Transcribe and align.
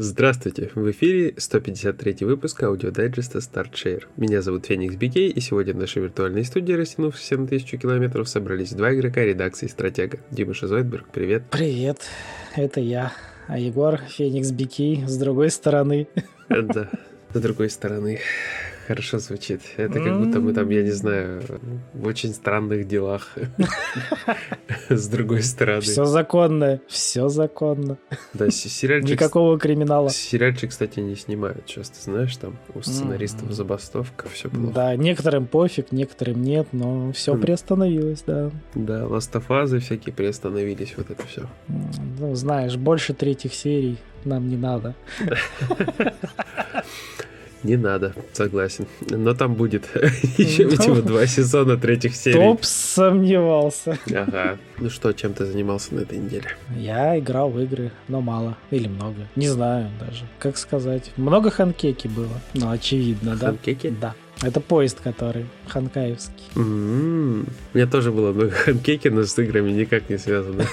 Здравствуйте! 0.00 0.70
В 0.76 0.88
эфире 0.92 1.34
153 1.36 2.18
выпуск 2.24 2.62
аудиодайджеста 2.62 3.40
StartShare. 3.40 4.04
Меня 4.16 4.42
зовут 4.42 4.66
Феникс 4.66 4.94
Бикей, 4.94 5.28
и 5.28 5.40
сегодня 5.40 5.74
в 5.74 5.76
нашей 5.76 6.02
виртуальной 6.02 6.44
студии, 6.44 6.72
растянувшейся 6.72 7.36
на 7.36 7.48
тысячу 7.48 7.78
километров, 7.78 8.28
собрались 8.28 8.70
два 8.74 8.94
игрока 8.94 9.24
редакции 9.24 9.66
Стратега. 9.66 10.20
Дима 10.30 10.54
Шизойдберг, 10.54 11.08
привет. 11.08 11.42
Привет, 11.50 11.98
это 12.54 12.78
я. 12.78 13.12
А 13.48 13.58
Егор 13.58 13.96
Феникс 13.96 14.52
Бикей 14.52 15.04
с 15.04 15.16
другой 15.16 15.50
стороны. 15.50 16.06
Да, 16.48 16.88
с 17.34 17.40
другой 17.40 17.68
стороны 17.68 18.20
хорошо 18.88 19.18
звучит. 19.18 19.60
Это 19.76 20.00
как 20.00 20.18
будто 20.18 20.40
мы 20.40 20.54
там, 20.54 20.70
я 20.70 20.82
не 20.82 20.92
знаю, 20.92 21.42
в 21.92 22.06
очень 22.06 22.32
странных 22.32 22.88
делах. 22.88 23.36
С 24.88 25.08
другой 25.08 25.42
стороны. 25.42 25.82
Все 25.82 26.06
законно, 26.06 26.80
все 26.88 27.28
законно. 27.28 27.98
Да, 28.32 28.50
сериальчик... 28.50 29.10
Никакого 29.10 29.58
криминала. 29.58 30.08
Сериальчик, 30.08 30.70
кстати, 30.70 31.00
не 31.00 31.16
снимают 31.16 31.66
часто, 31.66 32.02
знаешь, 32.02 32.34
там 32.36 32.56
у 32.74 32.80
сценаристов 32.80 33.52
забастовка, 33.52 34.26
все 34.30 34.48
плохо. 34.48 34.72
Да, 34.72 34.96
некоторым 34.96 35.46
пофиг, 35.46 35.92
некоторым 35.92 36.42
нет, 36.42 36.68
но 36.72 37.12
все 37.12 37.36
приостановилось, 37.36 38.22
да. 38.26 38.50
Да, 38.74 39.06
ластофазы 39.06 39.80
всякие 39.80 40.14
приостановились, 40.14 40.94
вот 40.96 41.10
это 41.10 41.26
все. 41.26 41.42
Ну, 42.18 42.34
знаешь, 42.34 42.76
больше 42.76 43.12
третьих 43.12 43.52
серий 43.52 43.98
нам 44.24 44.48
не 44.48 44.56
надо. 44.56 44.94
Не 47.62 47.76
надо, 47.76 48.14
согласен. 48.32 48.86
Но 49.10 49.34
там 49.34 49.54
будет 49.54 49.88
еще, 50.38 50.64
видимо, 50.64 50.96
два 51.02 51.26
сезона 51.26 51.76
третьих 51.76 52.14
серий. 52.14 52.38
Топ 52.38 52.64
сомневался. 52.64 53.98
Ага. 54.06 54.58
Ну 54.78 54.90
что, 54.90 55.12
чем 55.12 55.34
ты 55.34 55.44
занимался 55.44 55.94
на 55.94 56.00
этой 56.00 56.18
неделе? 56.18 56.46
Я 56.76 57.18
играл 57.18 57.50
в 57.50 57.60
игры, 57.60 57.90
но 58.06 58.20
мало. 58.20 58.56
Или 58.70 58.88
много. 58.88 59.26
Не 59.34 59.48
знаю 59.48 59.90
даже. 59.98 60.24
Как 60.38 60.56
сказать. 60.56 61.12
Много 61.16 61.50
ханкеки 61.50 62.08
было. 62.08 62.40
Ну, 62.54 62.70
очевидно, 62.70 63.36
да? 63.36 63.46
Ханкеки? 63.46 63.92
Да. 64.00 64.14
Это 64.42 64.60
поезд, 64.60 65.00
который 65.00 65.46
ханкаевский. 65.66 66.44
Mm-hmm. 66.54 67.48
У 67.74 67.76
меня 67.76 67.86
тоже 67.88 68.12
было 68.12 68.32
много 68.32 68.50
ханкеки, 68.64 69.08
но 69.08 69.24
с 69.24 69.36
играми 69.38 69.72
никак 69.72 70.08
не 70.08 70.18
связано. 70.18 70.64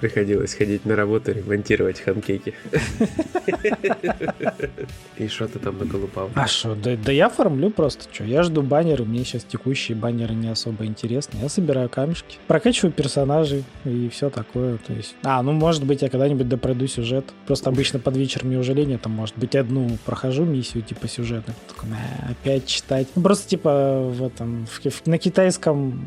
Приходилось 0.00 0.54
ходить 0.54 0.84
на 0.84 0.96
работу, 0.96 1.32
ремонтировать 1.32 2.00
ханкеки. 2.00 2.54
И 5.16 5.28
что 5.28 5.48
ты 5.48 5.58
там 5.58 5.78
наколупал? 5.78 6.30
А 6.34 6.46
что, 6.46 6.74
да, 6.74 6.96
да 6.96 7.12
я 7.12 7.28
формлю 7.28 7.70
просто, 7.70 8.12
что. 8.12 8.24
Я 8.24 8.42
жду 8.42 8.62
баннеры, 8.62 9.04
мне 9.04 9.24
сейчас 9.24 9.44
текущие 9.44 9.96
баннеры 9.96 10.34
не 10.34 10.48
особо 10.48 10.86
интересны. 10.86 11.38
Я 11.42 11.48
собираю 11.48 11.88
камешки, 11.88 12.38
прокачиваю 12.46 12.92
персонажей 12.92 13.64
и 13.84 14.08
все 14.08 14.30
такое. 14.30 14.78
То 14.78 14.92
есть... 14.92 15.14
А, 15.22 15.42
ну 15.42 15.52
может 15.52 15.84
быть 15.84 16.02
я 16.02 16.08
когда-нибудь 16.08 16.48
допройду 16.48 16.86
сюжет. 16.86 17.26
Просто 17.46 17.70
обычно 17.70 17.98
под 17.98 18.16
вечер 18.16 18.44
мне 18.44 18.58
уже 18.58 18.72
лень, 18.72 18.98
там 18.98 19.12
может 19.12 19.36
быть 19.36 19.54
одну 19.54 19.98
прохожу 20.06 20.44
миссию 20.44 20.82
типа 20.82 21.08
сюжета. 21.08 21.54
Такой, 21.68 21.90
опять 22.28 22.66
читать. 22.66 23.08
Ну, 23.14 23.22
просто 23.22 23.48
типа 23.48 24.00
в 24.08 24.26
этом, 24.26 24.66
в, 24.66 25.06
на 25.06 25.18
китайском 25.18 26.00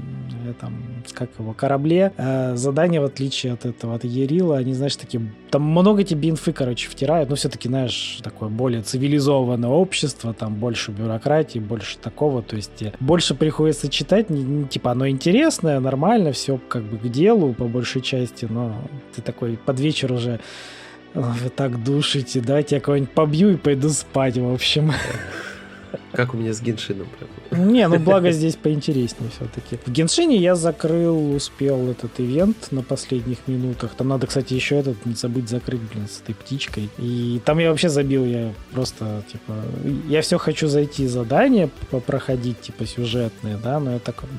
этом, 0.50 1.04
как 1.14 1.30
его, 1.38 1.54
корабле 1.54 2.14
э, 2.18 2.33
задания, 2.56 3.02
в 3.02 3.06
отличие 3.06 3.54
от 3.54 3.66
этого, 3.66 3.96
от 3.96 4.04
Ерила, 4.04 4.58
они, 4.58 4.74
знаешь, 4.74 4.96
такие... 4.96 5.24
Там 5.50 5.64
много 5.64 6.04
тебе 6.04 6.30
инфы, 6.30 6.54
короче, 6.54 6.90
втирают, 6.90 7.30
но 7.30 7.36
все-таки, 7.36 7.68
знаешь, 7.68 8.20
такое 8.24 8.50
более 8.50 8.82
цивилизованное 8.82 9.70
общество, 9.70 10.34
там 10.34 10.56
больше 10.56 10.92
бюрократии, 10.92 11.60
больше 11.60 11.98
такого, 11.98 12.42
то 12.42 12.56
есть 12.56 12.84
больше 13.00 13.36
приходится 13.36 13.90
читать, 13.90 14.30
не, 14.30 14.44
не, 14.44 14.66
типа 14.66 14.92
оно 14.92 15.08
интересное, 15.08 15.80
нормально, 15.80 16.32
все 16.32 16.60
как 16.68 16.84
бы 16.84 16.98
к 16.98 17.12
делу 17.12 17.54
по 17.54 17.66
большей 17.66 18.02
части, 18.02 18.48
но 18.50 18.76
ты 19.16 19.22
такой 19.22 19.58
под 19.58 19.80
вечер 19.80 20.12
уже 20.12 20.40
вы 21.14 21.50
так 21.50 21.84
душите, 21.84 22.42
давайте 22.42 22.76
я 22.76 22.82
кого-нибудь 22.82 23.12
побью 23.12 23.52
и 23.52 23.56
пойду 23.56 23.90
спать, 23.90 24.38
в 24.38 24.52
общем. 24.52 24.92
Как 26.14 26.34
у 26.34 26.38
меня 26.38 26.54
с 26.54 26.62
Геншином. 26.62 27.08
Не, 27.52 27.88
ну 27.88 28.00
благо 28.00 28.32
здесь 28.32 28.56
поинтереснее 28.56 29.32
все-таки. 29.32 29.80
В 29.86 29.92
Геншине 29.92 30.38
я 30.38 30.56
закрыл, 30.56 31.36
успел 31.36 31.90
этот 31.90 32.20
ивент 32.20 32.72
на 32.72 32.84
последних 32.84 33.40
минутах. 33.48 33.96
Там 33.96 34.10
надо, 34.10 34.28
кстати, 34.28 34.54
еще 34.54 34.78
этот 34.78 35.06
не 35.06 35.16
забыть 35.16 35.50
закрыть, 35.50 35.82
блин, 35.82 36.08
с 36.08 36.22
этой 36.22 36.36
птичкой. 36.36 36.90
И 36.98 37.42
там 37.44 37.58
я 37.60 37.70
вообще 37.72 37.90
забил, 37.90 38.26
я 38.26 38.54
просто, 38.72 39.24
типа, 39.32 39.54
я 40.08 40.22
все 40.22 40.38
хочу 40.38 40.68
зайти 40.68 41.08
задания 41.08 41.70
проходить, 42.06 42.62
типа, 42.62 42.86
сюжетные, 42.86 43.58
да, 43.58 43.80
но 43.80 43.94
я 43.94 44.00
такой, 44.00 44.30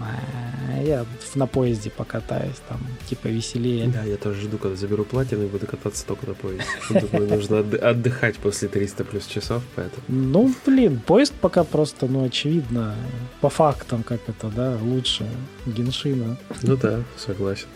я 0.84 1.04
на 1.34 1.46
поезде 1.46 1.90
покатаюсь, 1.90 2.60
там, 2.68 2.78
типа, 3.08 3.26
веселее. 3.26 3.88
Да, 3.88 4.04
я 4.04 4.16
тоже 4.16 4.42
жду, 4.42 4.58
когда 4.58 4.76
заберу 4.76 5.04
платину 5.04 5.44
и 5.44 5.48
буду 5.48 5.66
кататься 5.66 6.06
только 6.06 6.28
на 6.28 6.34
поезде. 6.34 6.64
Думаю, 6.90 7.28
нужно 7.28 7.58
отдыхать 7.58 8.36
после 8.36 8.68
300 8.68 9.04
плюс 9.04 9.26
часов, 9.26 9.62
поэтому... 9.74 10.02
Ну, 10.08 10.54
блин, 10.64 11.00
поезд 11.04 11.34
пока 11.40 11.63
просто, 11.64 12.06
ну, 12.06 12.24
очевидно, 12.24 12.94
по 13.40 13.48
фактам, 13.48 14.02
как 14.02 14.20
это, 14.28 14.48
да, 14.54 14.78
лучше 14.82 15.26
Геншина. 15.66 16.36
Ну 16.62 16.76
да, 16.76 17.02
согласен. 17.16 17.66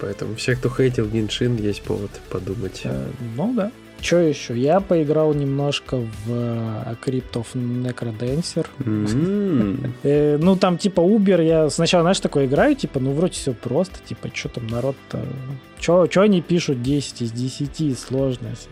Поэтому 0.00 0.34
все, 0.34 0.56
кто 0.56 0.68
хейтил 0.68 1.08
Геншин, 1.08 1.56
есть 1.56 1.82
повод 1.82 2.10
подумать. 2.30 2.82
Э, 2.84 3.06
ну 3.36 3.52
да. 3.54 3.70
Что 4.00 4.18
еще? 4.18 4.58
Я 4.58 4.80
поиграл 4.80 5.32
немножко 5.32 5.96
в 5.96 6.28
э, 6.28 6.94
Crypt 7.04 7.32
of 7.32 7.46
Necrodancer. 7.54 8.66
Mm-hmm. 8.78 9.90
э, 10.02 10.38
ну, 10.38 10.56
там 10.56 10.76
типа 10.76 11.00
Uber, 11.00 11.42
я 11.42 11.70
сначала, 11.70 12.02
знаешь, 12.02 12.20
такое 12.20 12.44
играю, 12.44 12.76
типа, 12.76 13.00
ну, 13.00 13.12
вроде 13.12 13.32
все 13.32 13.54
просто, 13.54 13.96
типа, 14.06 14.28
что 14.34 14.50
там 14.50 14.66
народ-то... 14.66 15.24
Что 15.80 16.06
они 16.20 16.42
пишут 16.42 16.82
10 16.82 17.22
из 17.22 17.32
10, 17.32 17.98
сложность? 17.98 18.68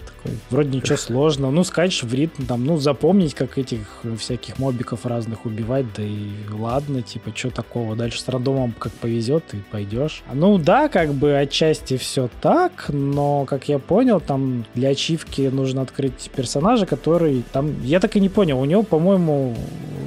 Вроде 0.50 0.77
ничего 0.77 0.97
сложного. 0.97 1.50
Ну, 1.50 1.65
скачешь 1.65 2.03
в 2.03 2.15
ритм, 2.15 2.44
там, 2.44 2.65
ну, 2.65 2.77
запомнить, 2.78 3.34
как 3.34 3.59
этих 3.59 3.81
всяких 4.19 4.59
мобиков 4.59 5.06
разных 5.06 5.47
убивать, 5.47 5.87
да 5.97 6.03
и 6.03 6.31
ладно, 6.50 7.03
типа, 7.03 7.33
что 7.34 7.50
такого. 7.50 7.97
Дальше 7.97 8.21
с 8.21 8.28
рандомом 8.28 8.75
как 8.78 8.93
повезет, 8.93 9.44
и 9.53 9.59
пойдешь. 9.71 10.22
Ну, 10.32 10.59
да, 10.59 10.88
как 10.88 11.12
бы 11.12 11.37
отчасти 11.37 11.97
все 11.97 12.28
так, 12.41 12.87
но, 12.88 13.44
как 13.44 13.69
я 13.69 13.78
понял, 13.78 14.21
там 14.21 14.65
для 14.75 14.91
ачивки 14.91 15.43
нужно 15.43 15.82
открыть 15.82 16.31
персонажа, 16.34 16.87
который 16.87 17.43
там, 17.53 17.82
я 17.82 18.00
так 18.00 18.16
и 18.16 18.21
не 18.21 18.28
понял, 18.28 18.61
у 18.61 18.65
него, 18.65 18.82
по-моему, 18.82 19.56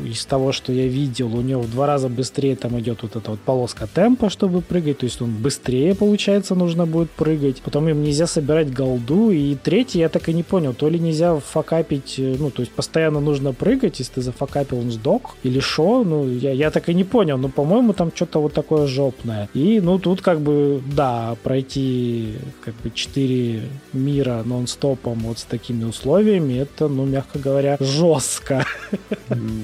из 0.05 0.25
того, 0.25 0.51
что 0.51 0.71
я 0.71 0.87
видел, 0.87 1.35
у 1.35 1.41
него 1.41 1.61
в 1.61 1.71
два 1.71 1.87
раза 1.87 2.09
быстрее 2.09 2.55
там 2.55 2.79
идет 2.79 3.01
вот 3.01 3.15
эта 3.15 3.31
вот 3.31 3.39
полоска 3.39 3.87
темпа, 3.87 4.29
чтобы 4.29 4.61
прыгать, 4.61 4.99
то 4.99 5.05
есть 5.05 5.21
он 5.21 5.35
быстрее, 5.35 5.95
получается, 5.95 6.55
нужно 6.55 6.85
будет 6.85 7.09
прыгать. 7.11 7.61
Потом 7.61 7.89
им 7.89 8.03
нельзя 8.03 8.27
собирать 8.27 8.73
голду. 8.73 9.31
И 9.31 9.55
третий 9.55 10.04
я 10.05 10.09
так 10.09 10.29
и 10.29 10.33
не 10.33 10.43
понял, 10.43 10.73
то 10.73 10.89
ли 10.89 10.99
нельзя 10.99 11.39
факапить, 11.39 12.15
э, 12.19 12.35
ну, 12.39 12.51
то 12.51 12.61
есть 12.61 12.71
постоянно 12.71 13.19
нужно 13.19 13.53
прыгать, 13.53 13.99
если 13.99 14.13
ты 14.13 14.21
зафакапил, 14.21 14.79
он 14.79 14.91
сдох, 14.91 15.35
или 15.43 15.59
что, 15.59 16.03
ну, 16.03 16.29
я, 16.29 16.51
я 16.51 16.71
так 16.71 16.89
и 16.89 16.93
не 16.93 17.03
понял, 17.03 17.37
но, 17.37 17.49
по-моему, 17.49 17.93
там 17.93 18.11
что-то 18.15 18.41
вот 18.41 18.53
такое 18.53 18.87
жопное. 18.87 19.49
И, 19.53 19.81
ну, 19.81 19.99
тут 19.99 20.21
как 20.21 20.39
бы, 20.41 20.81
да, 20.95 21.35
пройти 21.43 22.35
как 22.63 22.75
бы 22.75 22.91
4 22.91 23.61
мира 23.93 24.43
нон-стопом 24.45 25.19
вот 25.19 25.39
с 25.39 25.43
такими 25.43 25.83
условиями, 25.83 26.59
это, 26.59 26.87
ну, 26.87 27.05
мягко 27.05 27.39
говоря, 27.39 27.77
жестко. 27.79 28.65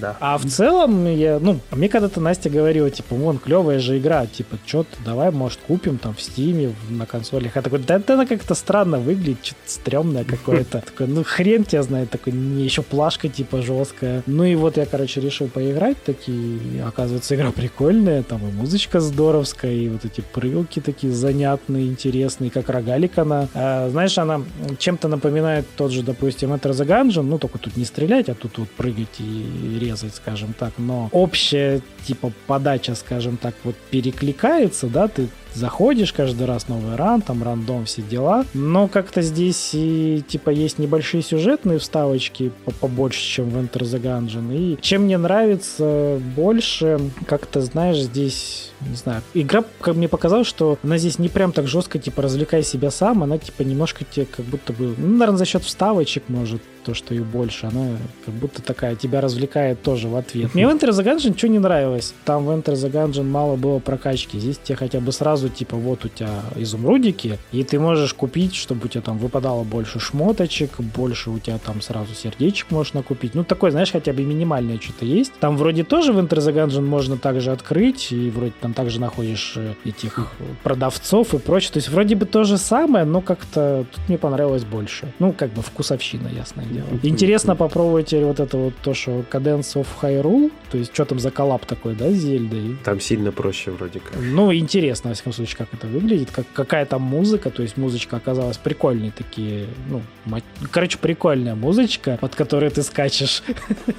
Да. 0.02 0.18
А 0.19 0.38
в 0.38 0.46
целом, 0.46 1.06
я, 1.06 1.40
ну, 1.40 1.59
мне 1.72 1.88
когда-то 1.88 2.19
Настя 2.19 2.50
говорила, 2.50 2.90
типа, 2.90 3.16
вон, 3.16 3.38
клевая 3.38 3.79
же 3.79 4.00
игра, 4.00 4.25
типа, 4.25 4.58
что-то 4.66 4.97
давай, 5.06 5.31
может, 5.31 5.59
купим 5.68 5.97
там 5.97 6.13
в 6.16 6.22
Стиме, 6.22 6.73
на 6.90 7.05
консолях. 7.05 7.55
Я 7.55 7.61
такой, 7.61 7.79
да 7.79 7.96
это 7.96 8.14
она 8.14 8.26
как-то 8.26 8.55
странно 8.55 8.99
выглядит, 8.99 9.46
что-то 9.46 9.61
стрёмное 9.66 10.23
какое-то. 10.31 10.81
Такой, 10.81 11.07
ну, 11.07 11.23
хрен 11.23 11.63
тебя 11.63 11.83
знает, 11.83 12.09
такой, 12.09 12.33
не 12.33 12.63
еще 12.63 12.81
плашка, 12.81 13.29
типа, 13.29 13.61
жесткая. 13.61 14.23
Ну 14.25 14.43
и 14.43 14.55
вот 14.55 14.78
я, 14.78 14.85
короче, 14.85 15.22
решил 15.22 15.47
поиграть, 15.47 16.01
такие, 16.03 16.83
оказывается, 16.83 17.35
игра 17.35 17.51
прикольная, 17.51 18.23
там 18.23 18.47
и 18.47 18.51
музычка 18.51 18.99
здоровская, 18.99 19.73
и 19.73 19.89
вот 19.89 20.05
эти 20.05 20.22
прыгалки 20.22 20.79
такие 20.79 21.13
занятные, 21.13 21.87
интересные, 21.87 22.49
как 22.49 22.69
рогалик 22.69 23.17
она. 23.17 23.47
А, 23.53 23.89
знаешь, 23.89 24.17
она 24.17 24.41
чем-то 24.79 25.07
напоминает 25.07 25.66
тот 25.75 25.91
же, 25.91 26.03
допустим, 26.03 26.53
Enter 26.53 26.72
the 26.72 26.85
Gungeon, 26.85 27.23
ну, 27.23 27.37
только 27.37 27.59
тут 27.59 27.78
не 27.78 27.85
стрелять, 27.85 28.29
а 28.29 28.33
тут 28.33 28.57
вот 28.57 28.69
прыгать 28.69 29.19
и 29.19 29.78
резать, 29.79 30.16
скажем 30.16 30.53
так, 30.57 30.73
но 30.78 31.09
общая, 31.11 31.81
типа, 32.05 32.31
подача, 32.47 32.95
скажем 32.95 33.37
так, 33.37 33.55
вот 33.63 33.75
перекликается, 33.89 34.87
да, 34.87 35.07
ты 35.07 35.28
заходишь 35.53 36.14
каждый 36.14 36.46
раз 36.48 36.68
новый 36.68 36.96
ран, 36.96 37.22
там 37.22 37.44
рандом, 37.44 37.86
все 37.86 38.02
дела. 38.02 38.46
Но 38.53 38.88
как-то 38.88 39.22
здесь 39.22 39.72
и 39.74 40.24
типа 40.28 40.50
есть 40.50 40.80
небольшие 40.80 41.24
сюжетные 41.24 41.80
вставочки 41.80 42.52
побольше, 42.80 43.22
чем 43.22 43.50
в 43.50 43.58
Enter 43.58 43.82
the 43.82 44.02
Gungeon. 44.02 44.56
И 44.56 44.82
чем 44.82 45.03
мне 45.03 45.18
нравится 45.18 46.20
больше, 46.36 47.00
как-то, 47.26 47.62
знаешь, 47.62 47.98
здесь, 47.98 48.72
не 48.82 48.96
знаю, 48.96 49.22
игра, 49.34 49.64
как 49.80 49.96
мне 49.96 50.08
показалось, 50.08 50.48
что 50.48 50.78
она 50.84 50.98
здесь 50.98 51.20
не 51.20 51.30
прям 51.30 51.52
так 51.52 51.68
жестко, 51.68 52.00
типа, 52.00 52.22
развлекай 52.22 52.64
себя 52.64 52.92
сам, 52.92 53.24
она, 53.24 53.38
типа, 53.38 53.64
немножко 53.64 54.06
тебе 54.06 54.26
как 54.26 54.46
будто 54.46 54.74
бы, 54.74 54.96
ну, 54.98 55.18
наверное, 55.18 55.38
за 55.38 55.46
счет 55.46 55.64
вставочек, 55.64 56.24
может, 56.28 56.62
то, 56.83 56.93
что 56.93 57.13
ее 57.13 57.23
больше, 57.23 57.67
она 57.67 57.97
как 58.25 58.33
будто 58.33 58.61
такая 58.61 58.95
тебя 58.95 59.22
развлекает 59.22 59.81
тоже 59.81 60.07
в 60.07 60.16
ответ. 60.16 60.53
Мне 60.53 60.67
в 60.67 60.72
Enter 60.72 60.89
the 60.89 61.03
Gungeon 61.03 61.29
ничего 61.29 61.51
не 61.51 61.59
нравилось. 61.59 62.13
Там 62.25 62.45
в 62.45 62.49
Enter 62.49 62.73
the 62.73 62.91
Gungeon 62.91 63.23
мало 63.23 63.55
было 63.55 63.79
прокачки. 63.79 64.39
Здесь 64.39 64.57
тебе 64.57 64.75
хотя 64.75 64.99
бы 64.99 65.11
сразу 65.11 65.49
типа, 65.49 65.75
вот 65.78 66.05
у 66.05 66.07
тебя 66.07 66.41
изумрудики, 66.55 67.37
и 67.51 67.63
ты 67.63 67.79
можешь 67.79 68.13
купить, 68.13 68.55
чтобы 68.55 68.85
у 68.85 68.87
тебя 68.87 69.01
там 69.01 69.17
выпадало 69.17 69.63
больше 69.63 69.99
шмоточек, 69.99 70.79
больше 70.79 71.29
у 71.29 71.39
тебя 71.39 71.57
там 71.57 71.81
сразу 71.81 72.13
сердечек 72.13 72.72
можно 72.72 73.03
купить. 73.03 73.35
Ну, 73.35 73.43
такой, 73.43 73.72
знаешь, 73.72 73.91
хотя 73.91 74.13
бы 74.13 74.23
минимальное 74.23 74.79
что-то 74.79 75.05
есть. 75.05 75.33
Там 75.39 75.57
вроде 75.57 75.83
тоже 75.83 76.13
в 76.13 76.19
Enter 76.19 76.39
the 76.39 76.53
Gungeon 76.53 76.81
можно 76.81 77.17
также 77.17 77.51
открыть, 77.51 78.11
и 78.11 78.29
вроде 78.29 78.53
там 78.59 78.73
также 78.73 78.99
находишь 78.99 79.53
э, 79.55 79.73
этих 79.85 80.31
продавцов 80.63 81.33
и 81.33 81.37
прочее. 81.39 81.73
То 81.73 81.78
есть 81.78 81.89
вроде 81.89 82.16
бы 82.16 82.25
то 82.25 82.43
же 82.43 82.57
самое, 82.57 83.05
но 83.05 83.22
как-то 83.22 83.85
тут 83.91 84.09
мне 84.09 84.17
понравилось 84.17 84.63
больше. 84.63 85.13
Ну, 85.19 85.33
как 85.33 85.51
бы 85.53 85.61
вкусовщина, 85.61 86.28
ясное 86.28 86.66
дело. 86.72 86.88
Интересно 87.03 87.56
попробовать 87.56 88.14
вот 88.14 88.40
это 88.40 88.58
вот 88.58 88.73
то, 88.82 88.94
что 88.94 89.23
Cadence 89.32 89.76
of 89.76 89.88
Hyrule, 90.02 90.52
то 90.72 90.78
есть 90.78 90.94
что 90.94 91.06
там 91.06 91.20
за 91.20 91.32
коллап 91.32 91.66
такой, 91.66 91.96
да, 91.96 92.09
с 92.09 92.14
Зельдой? 92.14 92.78
Там 92.84 93.00
сильно 93.00 93.32
проще 93.32 93.72
вроде 93.72 94.00
как. 94.00 94.20
Ну, 94.22 94.53
интересно, 94.53 95.09
во 95.09 95.14
всяком 95.14 95.34
случае, 95.34 95.58
как 95.58 95.73
это 95.73 95.88
выглядит, 95.88 96.32
как, 96.32 96.46
какая 96.53 96.85
там 96.85 97.02
музыка, 97.02 97.50
то 97.50 97.62
есть 97.62 97.78
музычка 97.78 98.18
оказалась 98.18 98.58
прикольной 98.58 99.12
такие, 99.12 99.68
ну, 99.90 100.02
мать... 100.26 100.44
короче, 100.72 100.97
прикольная 100.97 101.56
музычка, 101.56 102.18
под 102.20 102.35
которой 102.35 102.70
ты 102.70 102.84
скачешь. 102.84 103.44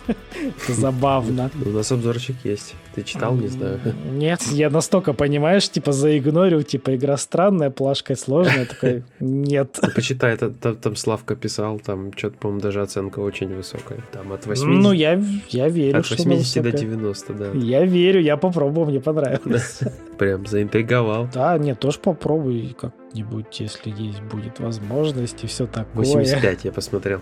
Забавно. 0.69 1.51
У 1.65 1.71
нас 1.71 1.93
обзорчик 1.93 2.37
есть. 2.45 2.75
Ты 2.95 3.03
читал, 3.03 3.35
не 3.35 3.49
знаю. 3.49 3.81
Нет, 4.13 4.43
я 4.51 4.71
настолько, 4.71 5.13
понимаешь, 5.13 5.69
типа 5.69 5.93
заигнорил, 5.93 6.63
типа 6.63 6.95
игра 6.95 7.17
странная, 7.17 7.71
плашка 7.71 8.15
сложная, 8.17 8.67
такой, 8.67 9.05
нет. 9.21 9.79
Почитай, 9.95 10.37
там 10.37 10.97
Славка 10.97 11.37
писал, 11.37 11.79
там 11.79 12.13
что-то, 12.17 12.37
по-моему, 12.39 12.61
даже 12.63 12.81
оценка 12.81 13.21
очень 13.21 13.55
высокая. 13.55 13.99
Там 14.13 14.33
от 14.33 14.47
80... 14.47 14.83
Ну, 14.83 14.93
я, 14.93 15.21
я 15.49 15.69
верю, 15.69 15.99
От 15.99 16.11
80 16.11 16.63
до 16.63 16.73
90, 16.73 17.35
да. 17.35 17.51
Я 17.53 17.85
верю, 17.85 18.21
я 18.21 18.37
попробую, 18.37 18.87
мне 18.87 19.01
понравилось. 19.01 19.81
Прям 20.19 20.47
заинтриговал. 20.47 21.29
Да, 21.35 21.59
нет, 21.59 21.79
тоже 21.79 21.99
попробуй, 21.99 22.75
как 22.81 22.93
как-нибудь, 23.13 23.61
если 23.61 23.91
есть 23.91 24.21
будет 24.23 24.59
возможность 24.59 25.45
и 25.45 25.47
все 25.47 25.67
такое. 25.67 26.05
85 26.05 26.65
я 26.65 26.73
посмотрел. 26.73 27.21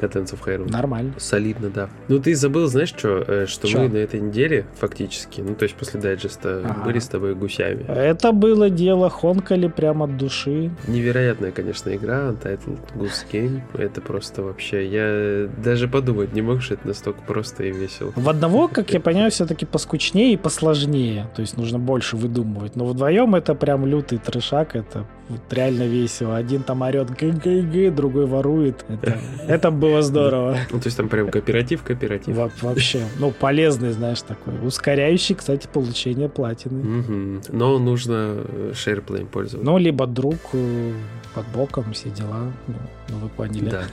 Cadence 0.00 0.32
of 0.32 0.38
Hyrule. 0.44 0.70
Нормально. 0.70 1.14
Солидно, 1.18 1.70
да. 1.70 1.88
Ну, 2.08 2.18
ты 2.20 2.34
забыл, 2.34 2.66
знаешь, 2.68 2.90
что, 2.90 3.24
э, 3.26 3.46
что 3.46 3.66
мы 3.76 3.88
на 3.88 3.96
этой 3.96 4.20
неделе 4.20 4.66
фактически, 4.78 5.40
ну, 5.40 5.54
то 5.54 5.64
есть 5.64 5.74
после 5.74 6.00
дайджеста, 6.00 6.62
ага. 6.64 6.84
были 6.84 6.98
с 6.98 7.08
тобой 7.08 7.34
гусями. 7.34 7.84
Это 7.88 8.32
было 8.32 8.70
дело, 8.70 9.10
хонкали 9.10 9.68
прямо 9.68 10.04
от 10.04 10.16
души. 10.16 10.70
Невероятная, 10.86 11.50
конечно, 11.50 11.94
игра, 11.94 12.30
Untitled 12.30 12.78
Goose 12.94 13.26
Game. 13.32 13.60
Это 13.74 14.00
просто 14.00 14.42
вообще, 14.42 14.86
я 14.86 15.48
даже 15.62 15.88
подумать 15.88 16.32
не 16.32 16.42
мог, 16.42 16.62
что 16.62 16.74
это 16.74 16.86
настолько 16.86 17.20
просто 17.22 17.64
и 17.64 17.72
весело. 17.72 18.12
В 18.14 18.28
одного, 18.28 18.68
как 18.68 18.92
я 18.92 19.00
понимаю, 19.00 19.30
все-таки 19.30 19.66
поскучнее 19.66 20.34
и 20.34 20.36
посложнее. 20.36 21.28
То 21.34 21.42
есть 21.42 21.56
нужно 21.56 21.78
больше 21.78 22.16
выдумывать. 22.16 22.76
Но 22.76 22.86
вдвоем 22.86 23.34
это 23.34 23.54
прям 23.54 23.86
лютый 23.86 24.19
трешак, 24.20 24.76
это 24.76 25.06
вот 25.30 25.40
реально 25.52 25.84
весело. 25.84 26.36
Один 26.36 26.62
там 26.62 26.82
орет 26.82 27.10
г 27.10 27.90
другой 27.90 28.26
ворует. 28.26 28.84
Это, 28.88 29.18
это 29.46 29.70
было 29.70 30.02
здорово. 30.10 30.58
Ну, 30.70 30.80
то 30.80 30.86
есть 30.86 30.96
там 30.96 31.08
прям 31.08 31.30
кооператив, 31.30 31.82
кооператив. 31.82 32.36
Во 32.36 32.50
вообще. 32.60 33.04
Ну, 33.18 33.30
полезный, 33.30 33.92
знаешь, 33.92 34.22
такой. 34.22 34.54
Ускоряющий, 34.66 35.36
кстати, 35.36 35.68
получение 35.72 36.28
платины. 36.28 37.00
Угу. 37.00 37.42
Но 37.56 37.78
нужно 37.78 38.38
SharePlay 38.72 39.26
пользоваться. 39.26 39.64
Ну, 39.64 39.78
либо 39.78 40.06
друг 40.06 40.36
э, 40.52 40.92
под 41.34 41.46
боком, 41.48 41.92
все 41.92 42.10
дела. 42.10 42.52
Ну, 42.66 42.74
ну, 43.10 43.18
вы 43.18 43.28
поняли. 43.28 43.70
Да. 43.70 43.84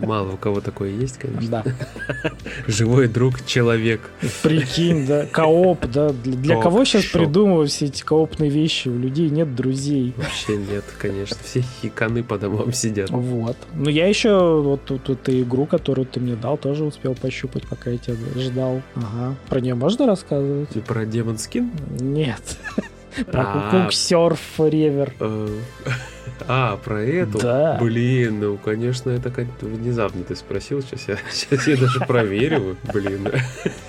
Мало 0.00 0.32
у 0.32 0.36
кого 0.36 0.60
такое 0.60 0.90
есть, 0.90 1.18
конечно. 1.18 1.62
Да. 1.64 2.30
Живой 2.66 3.08
друг, 3.08 3.44
человек. 3.44 4.10
Прикинь, 4.42 5.06
да. 5.06 5.26
Кооп, 5.26 5.86
да. 5.86 6.10
Для 6.10 6.60
кого 6.60 6.84
сейчас 6.84 7.06
придумывают 7.06 7.70
все 7.70 7.86
эти 7.86 8.02
коопные 8.02 8.50
вещи? 8.50 8.88
У 8.88 8.98
людей 8.98 9.30
нет 9.30 9.54
друзей. 9.54 10.14
Вообще 10.16 10.56
нет, 10.56 10.81
конечно. 10.98 11.36
Все 11.42 11.60
хиканы 11.60 12.22
по 12.22 12.38
домам 12.38 12.72
сидят. 12.72 13.10
Вот. 13.10 13.56
Ну, 13.74 13.88
я 13.88 14.06
еще 14.06 14.60
вот 14.60 14.84
тут 14.84 15.08
эту 15.10 15.42
игру, 15.42 15.66
которую 15.66 16.06
ты 16.06 16.20
мне 16.20 16.34
дал, 16.34 16.56
тоже 16.56 16.84
успел 16.84 17.14
пощупать, 17.14 17.66
пока 17.66 17.90
я 17.90 17.98
тебя 17.98 18.16
ждал. 18.36 18.82
Ага. 18.94 19.36
Про 19.48 19.60
нее 19.60 19.74
можно 19.74 20.06
рассказывать? 20.06 20.74
И 20.74 20.80
про 20.80 21.04
Демон 21.04 21.38
Скин? 21.38 21.70
Нет. 22.00 22.58
Про 23.30 23.44
Кукук 23.44 23.92
Серф 23.92 24.40
Ревер. 24.58 25.12
А, 26.48 26.76
про 26.76 27.02
эту? 27.02 27.38
Да. 27.38 27.78
Блин, 27.80 28.40
ну, 28.40 28.56
конечно, 28.56 29.10
это 29.10 29.32
внезапно 29.60 30.24
ты 30.24 30.36
спросил. 30.36 30.82
Сейчас 30.82 31.08
я, 31.08 31.16
сейчас 31.32 31.66
я 31.66 31.76
даже 31.76 32.00
проверю. 32.00 32.76
Блин. 32.92 33.28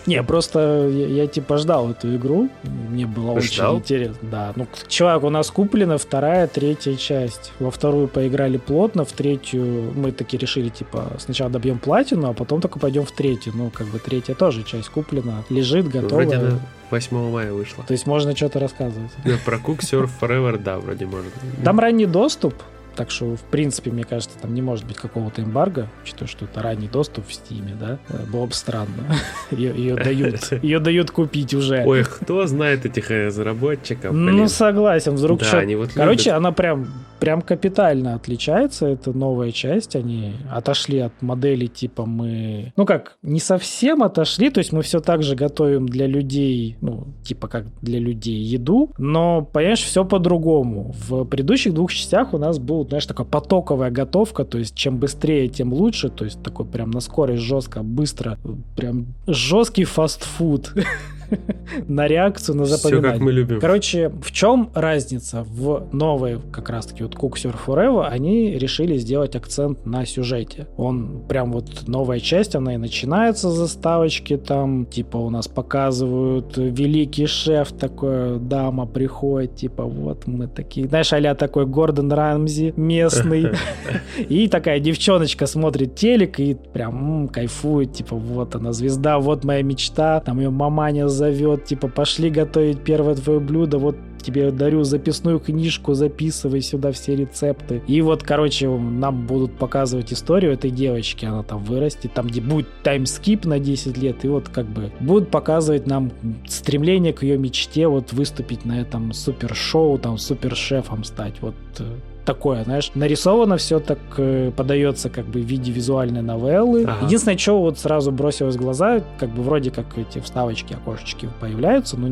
Не, 0.06 0.21
просто 0.24 0.88
я, 0.89 1.07
я 1.07 1.27
типа 1.27 1.57
ждал 1.57 1.91
эту 1.91 2.15
игру. 2.15 2.50
Мне 2.89 3.06
было 3.06 3.39
ждал? 3.41 3.75
очень 3.75 3.83
интересно. 3.83 4.18
Да. 4.21 4.53
Ну, 4.56 4.68
человек, 4.88 5.24
у 5.24 5.30
нас 5.30 5.50
куплена 5.51 5.97
вторая, 5.97 6.47
третья 6.47 6.95
часть. 6.95 7.51
Во 7.59 7.71
вторую 7.71 8.07
поиграли 8.07 8.57
плотно, 8.57 9.06
в 9.06 9.12
третью 9.12 9.91
мы 9.95 10.12
таки 10.12 10.38
решили, 10.38 10.69
типа, 10.69 11.13
сначала 11.19 11.50
добьем 11.50 11.80
платину, 11.80 12.30
а 12.30 12.33
потом 12.33 12.62
только 12.62 12.80
пойдем 12.80 13.06
в 13.06 13.12
третью. 13.12 13.53
Ну, 13.56 13.69
как 13.69 13.88
бы 13.88 14.00
третья 14.00 14.35
тоже 14.35 14.63
часть 14.63 14.89
куплена. 14.89 15.44
Лежит, 15.50 15.88
готова. 15.88 16.15
Вроде 16.15 16.35
она 16.35 16.59
8 16.94 17.31
мая 17.31 17.51
вышла. 17.51 17.83
То 17.83 17.94
есть 17.94 18.06
можно 18.06 18.35
что-то 18.35 18.59
рассказывать. 18.59 19.12
Да, 19.25 19.33
про 19.44 19.57
Cook 19.57 19.80
Surf 19.80 20.12
Forever, 20.21 20.59
да, 20.59 20.77
вроде 20.77 21.07
можно. 21.07 21.31
Там 21.63 21.80
ранний 21.80 22.06
доступ, 22.23 22.53
так 22.95 23.11
что, 23.11 23.35
в 23.35 23.41
принципе, 23.41 23.91
мне 23.91 24.05
кажется, 24.05 24.37
там 24.39 24.53
не 24.53 24.61
может 24.61 24.85
быть 24.85 24.95
какого-то 24.95 25.41
эмбарго, 25.41 25.89
учитывая, 26.03 26.29
что 26.29 26.45
это 26.45 26.61
ранний 26.61 26.87
доступ 26.87 27.27
в 27.27 27.33
Стиме, 27.33 27.75
да? 27.77 27.99
Э, 28.07 28.23
было 28.31 28.45
бы 28.45 28.53
странно. 28.53 29.17
ее, 29.51 29.75
ее 29.75 29.95
дают. 29.95 30.51
Ее 30.63 30.79
дают 30.79 31.11
купить 31.11 31.53
уже. 31.53 31.83
Ой, 31.85 32.05
кто 32.05 32.47
знает 32.47 32.85
этих 32.85 33.09
разработчиков? 33.09 34.13
Ну, 34.13 34.47
согласен. 34.47 35.15
Вдруг 35.15 35.39
да, 35.39 35.45
что... 35.45 35.77
Вот 35.77 35.91
Короче, 35.93 36.29
любят. 36.29 36.37
она 36.37 36.51
прям 36.53 36.87
прям 37.23 37.41
капитально 37.41 38.15
отличается. 38.15 38.85
Это 38.85 39.13
новая 39.13 39.51
часть. 39.51 39.95
Они 39.95 40.33
отошли 40.51 40.99
от 40.99 41.21
модели 41.21 41.67
типа 41.67 42.05
мы... 42.05 42.73
Ну 42.75 42.85
как, 42.85 43.15
не 43.21 43.39
совсем 43.39 44.03
отошли. 44.03 44.49
То 44.49 44.57
есть 44.57 44.73
мы 44.73 44.81
все 44.81 44.99
так 44.99 45.23
же 45.23 45.33
готовим 45.37 45.87
для 45.87 46.05
людей, 46.05 46.75
ну, 46.81 47.07
типа 47.23 47.47
как 47.47 47.67
для 47.81 47.99
людей 47.99 48.35
еду. 48.35 48.91
Но, 48.97 49.41
понимаешь, 49.41 49.81
все 49.81 50.03
по-другому. 50.03 50.93
В 51.07 51.23
предыдущих 51.23 51.73
двух 51.73 51.94
частях 51.94 52.33
у 52.33 52.37
нас 52.37 52.59
был, 52.59 52.85
знаешь, 52.85 53.06
такая 53.06 53.25
потоковая 53.25 53.89
готовка. 53.89 54.44
То 54.44 54.57
есть 54.57 54.75
чем 54.75 54.97
быстрее, 54.97 55.47
тем 55.47 55.71
лучше. 55.71 56.09
То 56.09 56.25
есть 56.25 56.44
такой 56.44 56.65
прям 56.65 56.92
на 56.92 56.99
скорость 56.99 57.44
жестко, 57.44 57.83
быстро. 57.83 58.37
Прям 58.75 59.06
жесткий 59.27 59.85
фастфуд. 59.85 60.73
на 61.87 62.07
реакцию, 62.07 62.57
на 62.57 62.65
запоминание. 62.65 63.11
Все 63.11 63.19
как 63.19 63.21
мы 63.21 63.31
любим. 63.31 63.59
Короче, 63.59 64.09
в 64.09 64.31
чем 64.31 64.69
разница? 64.73 65.45
В 65.49 65.87
новой, 65.92 66.39
как 66.51 66.69
раз-таки, 66.69 67.03
вот 67.03 67.15
Cook 67.15 67.33
Surf 67.33 67.56
Forever, 67.65 68.07
они 68.07 68.51
решили 68.57 68.97
сделать 68.97 69.35
акцент 69.35 69.85
на 69.85 70.06
сюжете. 70.06 70.68
Он 70.77 71.23
прям 71.27 71.51
вот 71.51 71.87
новая 71.87 72.19
часть, 72.19 72.56
она 72.56 72.75
и 72.75 72.77
начинается 72.77 73.49
с 73.49 73.53
заставочки 73.56 74.37
там, 74.37 74.85
типа 74.85 75.18
у 75.18 75.30
нас 75.30 75.47
показывают 75.47 76.57
великий 76.57 77.25
шеф 77.25 77.71
такой, 77.71 78.39
дама 78.39 78.85
приходит, 78.85 79.56
типа 79.56 79.83
вот 79.83 80.27
мы 80.27 80.47
такие, 80.47 80.87
знаешь, 80.87 81.11
а 81.13 81.35
такой 81.35 81.65
Гордон 81.65 82.11
Рамзи 82.11 82.73
местный. 82.75 83.47
И 84.30 84.47
такая 84.47 84.80
девчоночка 84.80 85.47
смотрит 85.47 85.95
телек 85.95 86.39
и 86.39 86.56
прям 86.56 87.27
кайфует, 87.27 87.94
типа 87.94 88.15
вот 88.15 88.56
она 88.56 88.73
звезда, 88.73 89.19
вот 89.19 89.44
моя 89.44 89.63
мечта, 89.63 90.19
там 90.19 90.39
ее 90.39 90.49
маманя 90.49 91.07
зовет, 91.13 91.65
типа, 91.65 91.87
пошли 91.87 92.29
готовить 92.29 92.83
первое 92.83 93.15
твое 93.15 93.39
блюдо, 93.39 93.77
вот 93.77 93.95
тебе 94.23 94.51
дарю 94.51 94.83
записную 94.83 95.39
книжку, 95.39 95.93
записывай 95.93 96.61
сюда 96.61 96.91
все 96.91 97.15
рецепты. 97.15 97.83
И 97.87 98.01
вот, 98.01 98.23
короче, 98.23 98.69
нам 98.69 99.27
будут 99.27 99.57
показывать 99.57 100.11
историю 100.13 100.53
этой 100.53 100.71
девочки, 100.71 101.25
она 101.25 101.43
там 101.43 101.63
вырастет, 101.63 102.13
там 102.13 102.27
где 102.27 102.41
будет 102.41 102.67
таймскип 102.83 103.45
на 103.45 103.59
10 103.59 103.97
лет, 103.97 104.25
и 104.25 104.27
вот 104.27 104.49
как 104.49 104.65
бы 104.65 104.91
будут 104.99 105.29
показывать 105.29 105.85
нам 105.87 106.11
стремление 106.47 107.13
к 107.13 107.23
ее 107.23 107.37
мечте, 107.37 107.87
вот 107.87 108.13
выступить 108.13 108.65
на 108.65 108.81
этом 108.81 109.13
супер-шоу, 109.13 109.97
там 109.99 110.17
супер-шефом 110.17 111.03
стать, 111.03 111.35
вот 111.41 111.55
э, 111.79 111.83
такое, 112.25 112.63
знаешь, 112.63 112.92
нарисовано 112.95 113.57
все 113.57 113.80
так 113.80 113.99
э, 114.18 114.51
подается 114.56 115.09
как 115.09 115.25
бы 115.25 115.42
в 115.42 115.45
виде 115.45 115.71
визуальной 115.71 116.21
новеллы. 116.21 116.83
Ага. 116.83 117.06
Единственное, 117.06 117.37
что 117.37 117.59
вот 117.59 117.80
сразу 117.80 118.11
бросилось 118.11 118.56
в 118.56 118.59
глаза, 118.59 119.03
как 119.18 119.30
бы 119.30 119.44
вроде 119.44 119.71
как 119.71 119.97
эти 119.97 120.19
вставочки, 120.19 120.73
окошечки 120.73 121.30
появляются, 121.39 121.97
но 121.97 122.07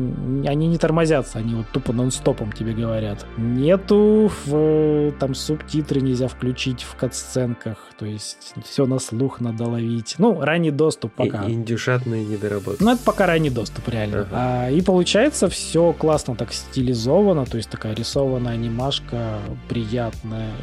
они 0.48 0.66
не 0.66 0.78
тормозятся, 0.78 1.38
они 1.38 1.54
вот 1.54 1.66
тупо 1.72 1.92
нон-стопом 1.92 2.52
тебе 2.52 2.72
говорят. 2.72 3.26
Нету 3.36 4.30
в, 4.44 5.12
там 5.18 5.34
субтитры 5.34 6.00
нельзя 6.00 6.28
включить 6.28 6.82
в 6.82 6.94
катсценках, 6.96 7.78
то 7.98 8.06
есть 8.06 8.54
все 8.64 8.86
на 8.86 8.98
слух 8.98 9.40
надо 9.40 9.64
ловить. 9.64 10.16
Ну, 10.18 10.40
ранний 10.40 10.70
доступ 10.70 11.12
пока. 11.12 11.44
И, 11.44 11.52
индюшатные 11.52 12.24
недоработки. 12.24 12.82
Ну, 12.82 12.92
это 12.92 13.02
пока 13.04 13.26
ранний 13.26 13.50
доступ, 13.50 13.88
реально. 13.88 14.22
Ага. 14.22 14.28
А, 14.32 14.70
и 14.70 14.80
получается 14.82 15.48
все 15.48 15.92
классно 15.92 16.36
так 16.36 16.52
стилизовано, 16.52 17.46
то 17.46 17.56
есть 17.56 17.70
такая 17.70 17.94
рисованная 17.94 18.54
анимашка, 18.54 19.38
приятная 19.68 20.01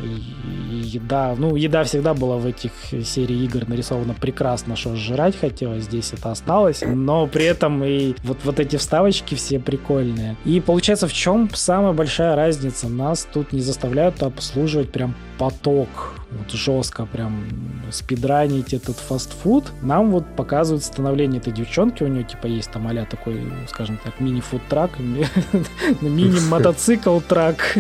и 0.04 0.76
еда, 0.76 1.36
ну, 1.38 1.56
еда 1.56 1.84
всегда 1.84 2.14
была 2.14 2.38
в 2.38 2.46
этих 2.46 2.72
серии 3.06 3.44
игр 3.44 3.68
нарисована 3.68 4.14
прекрасно, 4.14 4.76
что 4.76 4.96
жрать 4.96 5.40
хотелось, 5.40 5.84
здесь 5.84 6.14
это 6.14 6.32
осталось, 6.32 6.82
но 6.86 7.28
при 7.28 7.46
этом 7.46 7.84
и 7.84 8.16
вот, 8.24 8.40
вот 8.44 8.60
эти 8.60 8.76
вставочки 8.76 9.36
все 9.36 9.60
прикольные. 9.60 10.36
И 10.46 10.60
получается, 10.60 11.08
в 11.08 11.14
чем 11.14 11.50
самая 11.54 11.94
большая 11.94 12.36
разница? 12.36 12.90
Нас 12.90 13.28
тут 13.32 13.54
не 13.54 13.62
заставляют 13.62 14.22
обслуживать 14.24 14.92
прям 14.92 15.16
поток 15.38 16.20
вот 16.32 16.52
жестко 16.52 17.06
прям 17.06 17.44
спидранить 17.92 18.74
этот 18.74 18.98
фастфуд, 18.98 19.72
нам 19.82 20.12
вот 20.12 20.26
показывают 20.36 20.84
становление 20.84 21.42
этой 21.42 21.52
девчонки, 21.54 22.04
у 22.04 22.08
нее 22.08 22.24
типа 22.24 22.46
есть 22.46 22.72
там 22.72 22.88
а 22.88 23.06
такой, 23.06 23.42
скажем 23.68 24.00
так, 24.04 24.20
мини-фуд-трак, 24.20 24.92
мини-мотоцикл-трак, 26.02 27.78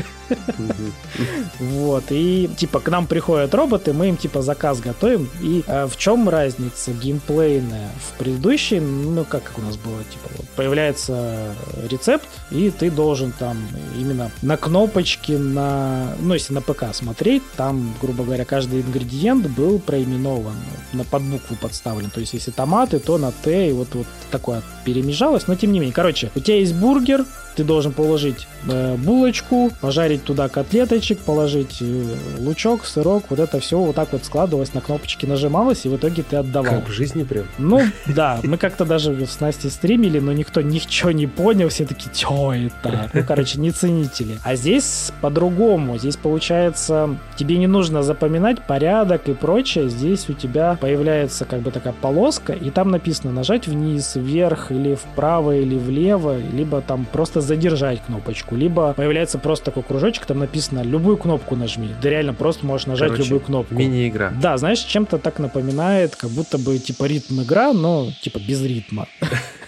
Вот, 1.60 2.06
и 2.10 2.50
типа 2.58 2.80
к 2.80 2.90
нам 2.90 3.08
приходят 3.08 3.54
роботы, 3.54 3.94
мы 3.94 4.10
им 4.10 4.18
типа 4.18 4.42
заказ 4.42 4.80
готовим. 4.80 5.30
И 5.42 5.64
э, 5.66 5.88
в 5.88 5.98
чем 5.98 6.30
разница 6.30 6.92
геймплейная? 6.92 7.90
В 8.00 8.18
предыдущей, 8.18 8.80
ну 8.80 9.26
как, 9.26 9.44
как 9.44 9.58
у 9.58 9.62
нас 9.62 9.78
было, 9.78 10.04
типа 10.04 10.30
вот 10.38 10.48
появляется 10.50 11.54
рецепт, 11.90 12.28
и 12.52 12.72
ты 12.72 12.92
должен 12.92 13.32
там 13.32 13.58
именно 13.98 14.32
на 14.42 14.58
кнопочке, 14.58 15.38
на, 15.38 16.16
ну 16.20 16.34
если 16.34 16.54
на 16.54 16.62
ПК 16.62 16.94
смотреть, 16.94 17.44
там, 17.56 17.94
грубо 18.02 18.24
говоря, 18.24 18.46
каждый 18.46 18.82
ингредиент 18.82 19.48
был 19.48 19.80
проименован, 19.80 20.56
на 20.94 21.04
подбукву 21.04 21.56
подставлен. 21.56 22.10
То 22.10 22.20
есть 22.20 22.34
если 22.34 22.52
томаты, 22.52 23.00
то 23.00 23.18
на 23.18 23.32
Т, 23.32 23.70
и 23.70 23.74
вот, 23.74 23.90
вот 23.94 24.08
такое 24.32 24.62
перемежалось, 24.86 25.48
но 25.48 25.56
тем 25.56 25.72
не 25.72 25.80
менее. 25.80 25.94
Короче, 25.94 26.32
у 26.36 26.40
тебя 26.40 26.58
есть 26.58 26.74
бургер, 26.76 27.26
ты 27.56 27.64
должен 27.64 27.92
положить 27.92 28.48
э, 28.68 28.96
булочку, 28.96 29.72
пожарить 29.82 30.24
туда 30.24 30.50
котлеточек, 30.50 31.20
положить 31.20 31.78
э, 31.82 32.16
лучок, 32.40 32.86
сырок, 32.86 33.26
вот 33.30 33.40
это 33.40 33.60
все 33.60 33.78
вот 33.78 33.96
так 33.96 34.12
вот 34.12 34.26
складывалось, 34.26 34.74
на 34.74 34.82
кнопочки 34.82 35.26
нажималось, 35.26 35.86
и 35.86 35.90
в 35.90 35.96
итоге 35.96 36.24
ты 36.24 36.38
отдавал. 36.38 36.76
Как 36.76 36.90
в 36.90 36.92
жизни 36.92 37.24
прям? 37.24 37.46
Ну, 37.58 37.82
да, 38.08 38.40
мы 38.44 38.58
как-то 38.58 38.86
даже 38.86 39.26
с 39.26 39.40
Настей 39.40 39.70
стримили, 39.70 40.20
но 40.20 40.34
никто 40.34 40.62
ничего 40.62 41.12
не 41.12 41.28
понял, 41.28 41.70
все 41.70 41.86
такие, 41.86 42.14
что 42.14 42.54
это? 42.54 43.10
Ну, 43.14 43.24
короче, 43.28 43.60
не 43.60 43.72
ценители. 43.72 44.40
А 44.44 44.56
здесь 44.56 45.12
по-другому, 45.22 45.98
здесь 45.98 46.16
получается, 46.16 47.18
тебе 47.36 47.58
не 47.58 47.68
нужно 47.68 48.04
запоминать 48.04 48.62
порядок 48.66 49.28
и 49.30 49.34
прочее, 49.34 49.90
здесь 49.90 50.30
у 50.30 50.34
тебя 50.34 50.78
появляется 50.80 51.46
как 51.46 51.62
бы 51.62 51.72
такая 51.72 51.94
полоска, 51.94 52.54
и 52.54 52.70
там 52.70 52.92
написано 52.92 53.32
нажать 53.32 53.68
вниз, 53.68 54.16
вверх, 54.16 54.72
или 54.72 54.96
вправо, 54.96 55.56
или 55.56 55.78
влево, 55.78 56.38
либо 56.38 56.82
там 56.82 57.06
просто 57.40 57.56
задержать 57.56 58.02
кнопочку, 58.06 58.56
либо 58.56 58.94
появляется 58.94 59.38
просто 59.38 59.66
такой 59.66 59.84
кружочек, 59.84 60.26
там 60.26 60.40
написано 60.40 60.84
любую 60.84 61.18
кнопку 61.18 61.56
нажми. 61.56 61.90
Ты 62.02 62.10
реально 62.10 62.34
просто 62.34 62.66
можешь 62.66 62.88
нажать 62.88 63.12
Короче, 63.12 63.24
любую 63.24 63.40
кнопку. 63.42 63.76
Мини-игра. 63.76 64.32
Да, 64.42 64.58
знаешь, 64.58 64.80
чем-то 64.80 65.18
так 65.18 65.40
напоминает, 65.40 66.16
как 66.16 66.30
будто 66.30 66.58
бы 66.58 66.78
типа 66.80 67.06
ритм 67.06 67.42
игра, 67.42 67.74
но 67.74 68.12
типа 68.22 68.40
без 68.40 68.62
ритма. 68.64 69.08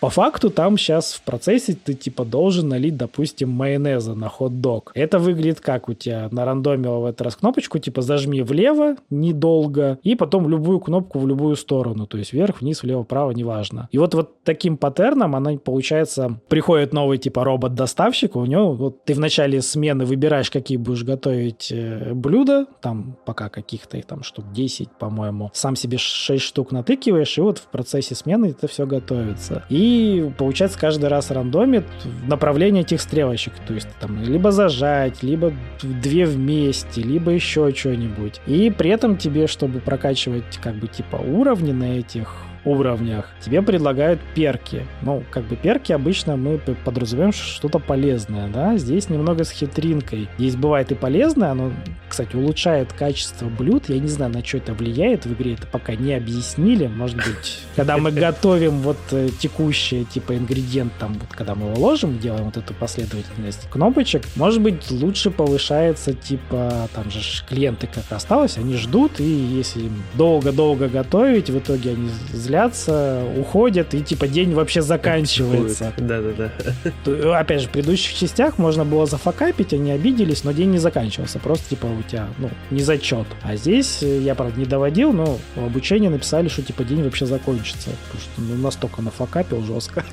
По 0.00 0.10
факту 0.10 0.50
там 0.50 0.78
сейчас 0.78 1.14
в 1.14 1.22
процессе 1.22 1.74
ты 1.74 1.94
типа 1.94 2.24
должен 2.24 2.68
налить, 2.68 2.96
допустим, 2.96 3.50
майонеза 3.50 4.14
на 4.14 4.28
хот-дог. 4.28 4.92
Это 4.94 5.18
выглядит 5.18 5.60
как 5.60 5.88
у 5.88 5.94
тебя 5.94 6.28
на 6.30 6.44
рандоме 6.44 6.88
в 6.88 7.04
этот 7.04 7.22
раз 7.22 7.36
кнопочку, 7.36 7.80
типа 7.80 8.02
зажми 8.02 8.42
влево 8.42 8.94
недолго, 9.10 9.98
и 10.04 10.14
потом 10.14 10.48
любую 10.48 10.78
кнопку 10.78 11.18
в 11.18 11.26
любую 11.26 11.56
сторону, 11.56 12.06
то 12.06 12.16
есть 12.16 12.32
вверх, 12.32 12.60
вниз, 12.60 12.82
влево, 12.82 13.02
вправо, 13.02 13.32
неважно. 13.32 13.88
И 13.90 13.98
вот, 13.98 14.14
вот 14.14 14.44
таким 14.44 14.76
паттерном 14.76 15.34
она, 15.34 15.56
получается, 15.56 16.40
приходит 16.48 16.92
новый 16.92 17.18
типа 17.18 17.42
робот-доставщик, 17.42 18.36
у 18.36 18.44
него 18.44 18.74
вот 18.74 19.04
ты 19.04 19.14
в 19.14 19.18
начале 19.18 19.60
смены 19.62 20.04
выбираешь, 20.04 20.50
какие 20.50 20.78
будешь 20.78 21.02
готовить 21.02 21.72
э, 21.72 22.12
блюда, 22.14 22.66
там 22.80 23.16
пока 23.24 23.48
каких-то 23.48 23.96
их 23.96 24.06
там 24.06 24.22
штук 24.22 24.44
10, 24.52 24.90
по-моему, 24.92 25.50
сам 25.54 25.74
себе 25.74 25.98
6 25.98 26.40
штук 26.40 26.70
натыкиваешь, 26.70 27.36
и 27.36 27.40
вот 27.40 27.58
в 27.58 27.66
процессе 27.66 28.14
смены 28.14 28.46
это 28.46 28.68
все 28.68 28.86
готовится. 28.86 29.64
И 29.68 29.87
и 29.88 30.30
получается 30.36 30.78
каждый 30.78 31.08
раз 31.08 31.30
рандомит 31.30 31.84
направление 32.26 32.82
этих 32.82 33.00
стрелочек. 33.00 33.54
То 33.66 33.74
есть 33.74 33.88
там 34.00 34.22
либо 34.22 34.50
зажать, 34.50 35.22
либо 35.22 35.52
две 35.82 36.26
вместе, 36.26 37.02
либо 37.02 37.30
еще 37.30 37.72
что-нибудь. 37.74 38.40
И 38.46 38.70
при 38.70 38.90
этом 38.90 39.16
тебе, 39.16 39.46
чтобы 39.46 39.80
прокачивать 39.80 40.58
как 40.62 40.74
бы 40.74 40.88
типа 40.88 41.16
уровни 41.16 41.72
на 41.72 41.98
этих 41.98 42.34
уровнях, 42.64 43.30
тебе 43.40 43.62
предлагают 43.62 44.20
перки. 44.34 44.84
Ну, 45.02 45.22
как 45.30 45.44
бы 45.44 45.56
перки 45.56 45.92
обычно 45.92 46.36
мы 46.36 46.58
подразумеваем 46.84 47.32
что-то 47.32 47.78
полезное, 47.78 48.48
да? 48.48 48.76
Здесь 48.76 49.08
немного 49.08 49.44
с 49.44 49.50
хитринкой. 49.50 50.28
Здесь 50.38 50.56
бывает 50.56 50.92
и 50.92 50.94
полезное, 50.94 51.52
оно, 51.52 51.72
кстати, 52.18 52.34
улучшает 52.34 52.92
качество 52.92 53.48
блюд. 53.48 53.84
Я 53.88 54.00
не 54.00 54.08
знаю, 54.08 54.32
на 54.32 54.44
что 54.44 54.56
это 54.56 54.74
влияет 54.74 55.24
в 55.24 55.32
игре, 55.34 55.54
это 55.54 55.68
пока 55.68 55.94
не 55.94 56.14
объяснили. 56.14 56.88
Может 56.88 57.16
быть, 57.16 57.60
когда 57.76 57.96
мы 57.96 58.10
готовим 58.10 58.78
вот 58.78 58.96
э, 59.12 59.28
текущий 59.38 60.04
типа 60.04 60.36
ингредиент, 60.36 60.92
там, 60.98 61.12
вот 61.14 61.28
когда 61.30 61.54
мы 61.54 61.68
его 61.68 61.78
ложим, 61.78 62.18
делаем 62.18 62.46
вот 62.46 62.56
эту 62.56 62.74
последовательность 62.74 63.68
кнопочек, 63.70 64.24
может 64.34 64.60
быть, 64.60 64.90
лучше 64.90 65.30
повышается, 65.30 66.12
типа, 66.12 66.88
там 66.92 67.08
же 67.08 67.20
клиенты 67.48 67.86
как 67.86 68.10
осталось, 68.10 68.58
они 68.58 68.74
ждут, 68.74 69.20
и 69.20 69.22
если 69.22 69.88
долго-долго 70.14 70.88
готовить, 70.88 71.50
в 71.50 71.58
итоге 71.58 71.90
они 71.90 72.10
злятся, 72.32 73.22
уходят, 73.36 73.94
и 73.94 74.02
типа 74.02 74.26
день 74.26 74.54
вообще 74.54 74.82
заканчивается. 74.82 75.92
Да-да-да. 75.98 77.38
Опять 77.38 77.60
же, 77.60 77.68
в 77.68 77.70
предыдущих 77.70 78.18
частях 78.18 78.58
можно 78.58 78.84
было 78.84 79.06
зафакапить, 79.06 79.72
они 79.72 79.92
обиделись, 79.92 80.42
но 80.42 80.50
день 80.50 80.72
не 80.72 80.78
заканчивался. 80.78 81.38
Просто 81.38 81.70
типа 81.70 81.86
тебя, 82.08 82.28
ну, 82.38 82.50
не 82.70 82.82
зачет. 82.82 83.26
А 83.42 83.56
здесь 83.56 84.02
э, 84.02 84.20
я, 84.20 84.34
правда, 84.34 84.58
не 84.58 84.66
доводил, 84.66 85.12
но 85.12 85.38
в 85.54 85.64
обучении 85.64 86.08
написали, 86.08 86.48
что 86.48 86.62
типа 86.62 86.84
день 86.84 87.02
вообще 87.02 87.26
закончится. 87.26 87.90
Потому 88.06 88.20
что 88.20 88.40
ну, 88.42 88.62
настолько 88.62 89.02
нафакапил 89.02 89.62
жестко. 89.62 90.04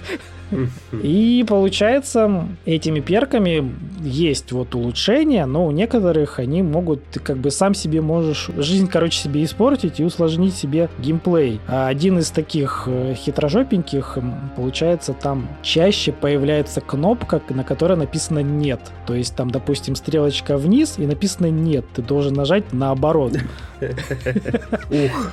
И 1.03 1.43
получается, 1.47 2.47
этими 2.65 2.99
перками 2.99 3.73
есть 4.01 4.51
вот 4.51 4.75
улучшения, 4.75 5.45
но 5.45 5.65
у 5.65 5.71
некоторых 5.71 6.39
они 6.39 6.61
могут, 6.61 7.03
ты 7.05 7.19
как 7.19 7.37
бы 7.37 7.51
сам 7.51 7.73
себе 7.73 8.01
можешь 8.01 8.49
жизнь, 8.55 8.87
короче, 8.87 9.19
себе 9.19 9.43
испортить 9.43 9.99
и 9.99 10.03
усложнить 10.03 10.55
себе 10.55 10.89
геймплей. 10.99 11.59
А 11.67 11.87
один 11.87 12.19
из 12.19 12.29
таких 12.29 12.83
э, 12.85 13.15
хитрожопеньких, 13.15 14.17
получается, 14.55 15.13
там 15.13 15.47
чаще 15.63 16.11
появляется 16.11 16.81
кнопка, 16.81 17.41
на 17.49 17.63
которой 17.63 17.97
написано 17.97 18.39
«нет». 18.39 18.79
То 19.07 19.15
есть 19.15 19.35
там, 19.35 19.49
допустим, 19.49 19.95
стрелочка 19.95 20.57
вниз 20.57 20.95
и 20.97 21.05
написано 21.05 21.47
«нет». 21.47 21.74
Ты 21.81 22.01
должен 22.01 22.33
нажать 22.33 22.65
наоборот. 22.71 23.33
Ух. 23.81 25.31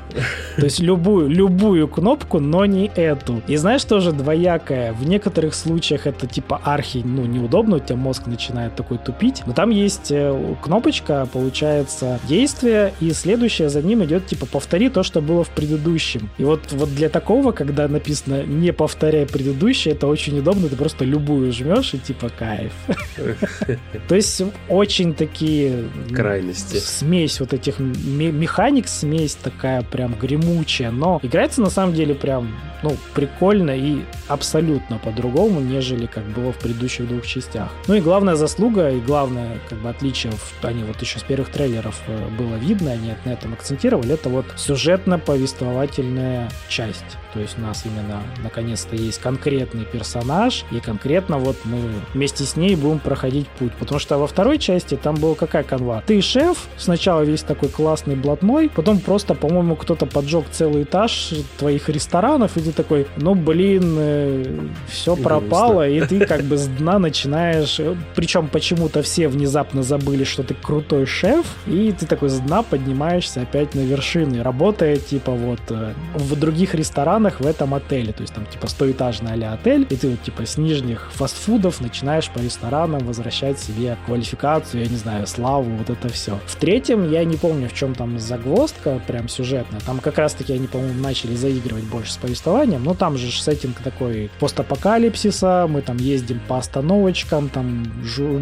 То 0.57 0.65
есть 0.65 0.81
любую, 0.81 1.29
любую 1.29 1.89
кнопку, 1.89 2.41
но 2.41 2.65
не 2.67 2.87
эту. 2.87 3.43
И 3.47 3.57
знаешь, 3.57 3.85
тоже 3.85 4.13
двоякая. 4.13 4.93
В 4.93 5.07
некоторых 5.07 5.55
случаях 5.55 6.07
это 6.07 6.27
типа 6.27 6.61
архи, 6.65 7.03
ну, 7.05 7.25
неудобно, 7.25 7.77
у 7.77 7.79
тебя 7.79 7.97
мозг 7.97 8.27
начинает 8.27 8.75
такой 8.75 8.99
тупить. 8.99 9.43
Но 9.47 9.53
там 9.53 9.71
есть 9.71 10.11
э, 10.11 10.55
кнопочка, 10.63 11.29
получается, 11.33 12.19
действие, 12.29 12.93
и 13.01 13.13
следующее 13.13 13.69
за 13.69 13.83
ним 13.83 14.05
идет 14.05 14.27
типа 14.27 14.47
повтори 14.47 14.89
то, 14.89 15.03
что 15.03 15.21
было 15.21 15.45
в 15.45 15.51
предыдущем. 15.51 16.31
И 16.39 16.45
вот, 16.45 16.73
вот 16.73 16.95
для 16.95 17.09
такого, 17.09 17.53
когда 17.53 17.89
написано 17.89 18.45
не 18.45 18.73
повторяй 18.73 19.27
предыдущее, 19.27 19.95
это 19.95 20.07
очень 20.07 20.39
удобно, 20.39 20.69
ты 20.69 20.77
просто 20.77 21.05
любую 21.05 21.53
жмешь 21.53 21.95
и 21.95 21.99
типа 21.99 22.31
кайф. 22.31 22.73
То 24.09 24.15
есть 24.15 24.43
очень 24.69 25.15
такие... 25.15 25.85
Крайности. 26.33 26.77
Смесь 26.77 27.41
вот 27.41 27.53
этих 27.53 27.79
механик 27.79 28.89
смесь 28.89 29.35
такая 29.35 29.83
прям 29.83 30.15
гремучая, 30.15 30.91
но 30.91 31.21
играется 31.23 31.61
на 31.61 31.69
самом 31.69 31.95
деле 31.95 32.15
прям, 32.15 32.57
ну, 32.83 32.97
прикольно 33.15 33.71
и 33.71 34.01
абсолютно 34.29 34.99
по-другому, 34.99 35.61
нежели 35.61 36.07
как 36.07 36.25
было 36.25 36.53
в 36.53 36.59
предыдущих 36.59 37.07
двух 37.07 37.27
частях. 37.27 37.69
Ну 37.87 37.95
и 37.95 38.01
главная 38.01 38.35
заслуга, 38.37 38.91
и 38.91 39.01
главное 39.01 39.59
как 39.69 39.79
бы 39.81 39.91
отличие, 39.91 40.33
они 40.63 40.85
вот 40.85 41.01
еще 41.03 41.19
с 41.19 41.23
первых 41.23 41.51
трейлеров 41.51 42.01
э, 42.07 42.29
было 42.39 42.57
видно, 42.57 42.93
они 42.93 43.13
на 43.27 43.31
этом 43.31 43.53
акцентировали, 43.53 44.15
это 44.15 44.31
вот 44.31 44.47
сюжетно-повествовательная 44.57 46.51
часть. 46.69 47.19
То 47.33 47.41
есть 47.41 47.59
у 47.59 47.63
нас 47.63 47.85
именно 47.85 48.23
наконец-то 48.43 48.97
есть 48.97 49.21
конкретный 49.21 49.85
персонаж, 49.85 50.65
и 50.71 50.81
конкретно 50.81 51.39
вот 51.39 51.57
мы 51.65 51.79
вместе 52.15 52.45
с 52.45 52.57
ней 52.57 52.77
будем 52.77 52.99
проходить 52.99 53.49
путь. 53.49 53.73
Потому 53.79 53.99
что 53.99 54.19
во 54.19 54.27
второй 54.27 54.59
части 54.59 54.97
там 54.97 55.15
была 55.15 55.35
какая 55.35 55.63
канва? 55.63 56.03
Ты 56.07 56.21
шеф, 56.21 56.69
сначала 56.77 57.23
весь 57.23 57.43
такой 57.43 57.69
классный 57.69 58.17
блатной, 58.17 58.69
потом 58.69 58.99
просто, 58.99 59.35
по-моему, 59.35 59.77
кто-то 59.77 60.07
поджег 60.07 60.45
целый 60.51 60.85
этаж 60.85 61.33
твоих 61.59 61.89
ресторанов, 61.89 62.57
и 62.57 62.61
ты 62.61 62.73
такой, 62.73 63.07
ну 63.17 63.35
блин, 63.35 63.97
э, 63.99 64.59
все 64.89 65.17
пропало, 65.17 65.89
и 65.89 66.01
ты 66.07 66.27
как 66.27 66.43
бы 66.43 66.57
с 66.57 66.67
дна 66.67 66.99
начинаешь... 66.99 67.79
Э, 67.81 67.95
Причем 68.15 68.49
почему-то 68.49 69.03
все 69.03 69.29
внезапно 69.29 69.83
забыли, 69.83 70.25
что 70.25 70.43
ты 70.43 70.55
крутой 70.55 71.07
шеф, 71.07 71.47
и 71.67 71.95
ты 71.99 72.07
такой 72.07 72.29
с 72.29 72.39
дна 72.41 72.63
поднимаешься 72.63 73.43
опять 73.43 73.75
на 73.75 73.81
вершины, 73.81 74.43
работая 74.43 74.97
типа 74.97 75.33
вот... 75.33 75.61
Э, 75.71 75.93
в 76.15 76.39
других 76.39 76.63
других 76.63 76.75
ресторанах 77.23 77.41
в 77.41 77.47
этом 77.47 77.75
отеле. 77.75 78.13
То 78.13 78.23
есть 78.23 78.35
там 78.35 78.47
типа 78.47 78.67
стоэтажный 78.67 79.33
а 79.33 79.55
отель, 79.55 79.87
и 79.89 79.97
ты 79.97 80.11
вот 80.11 80.23
типа 80.23 80.47
с 80.47 80.57
нижних 80.57 81.11
фастфудов 81.13 81.81
начинаешь 81.81 82.29
по 82.31 82.39
ресторанам 82.39 83.05
возвращать 83.07 83.59
себе 83.59 83.97
квалификацию, 84.07 84.83
я 84.85 84.89
не 84.89 84.97
знаю, 84.97 85.27
славу, 85.27 85.71
вот 85.77 85.91
это 85.91 86.09
все. 86.09 86.39
В 86.47 86.57
третьем 86.57 87.11
я 87.11 87.25
не 87.25 87.37
помню, 87.37 87.69
в 87.69 87.75
чем 87.75 87.95
там 87.95 88.19
загвоздка 88.19 89.01
прям 89.07 89.29
сюжетная. 89.29 89.81
Там 89.81 89.99
как 90.01 90.19
раз-таки 90.19 90.53
они, 90.53 90.67
по-моему, 90.67 91.01
начали 91.01 91.35
заигрывать 91.35 91.85
больше 91.85 92.13
с 92.13 92.17
повествованием, 92.17 92.83
но 92.85 92.95
там 92.95 93.17
же 93.17 93.31
сеттинг 93.31 93.81
такой 93.83 94.31
постапокалипсиса, 94.41 95.67
мы 95.69 95.83
там 95.83 95.97
ездим 95.97 96.41
по 96.49 96.59
остановочкам, 96.59 97.49
там 97.49 97.85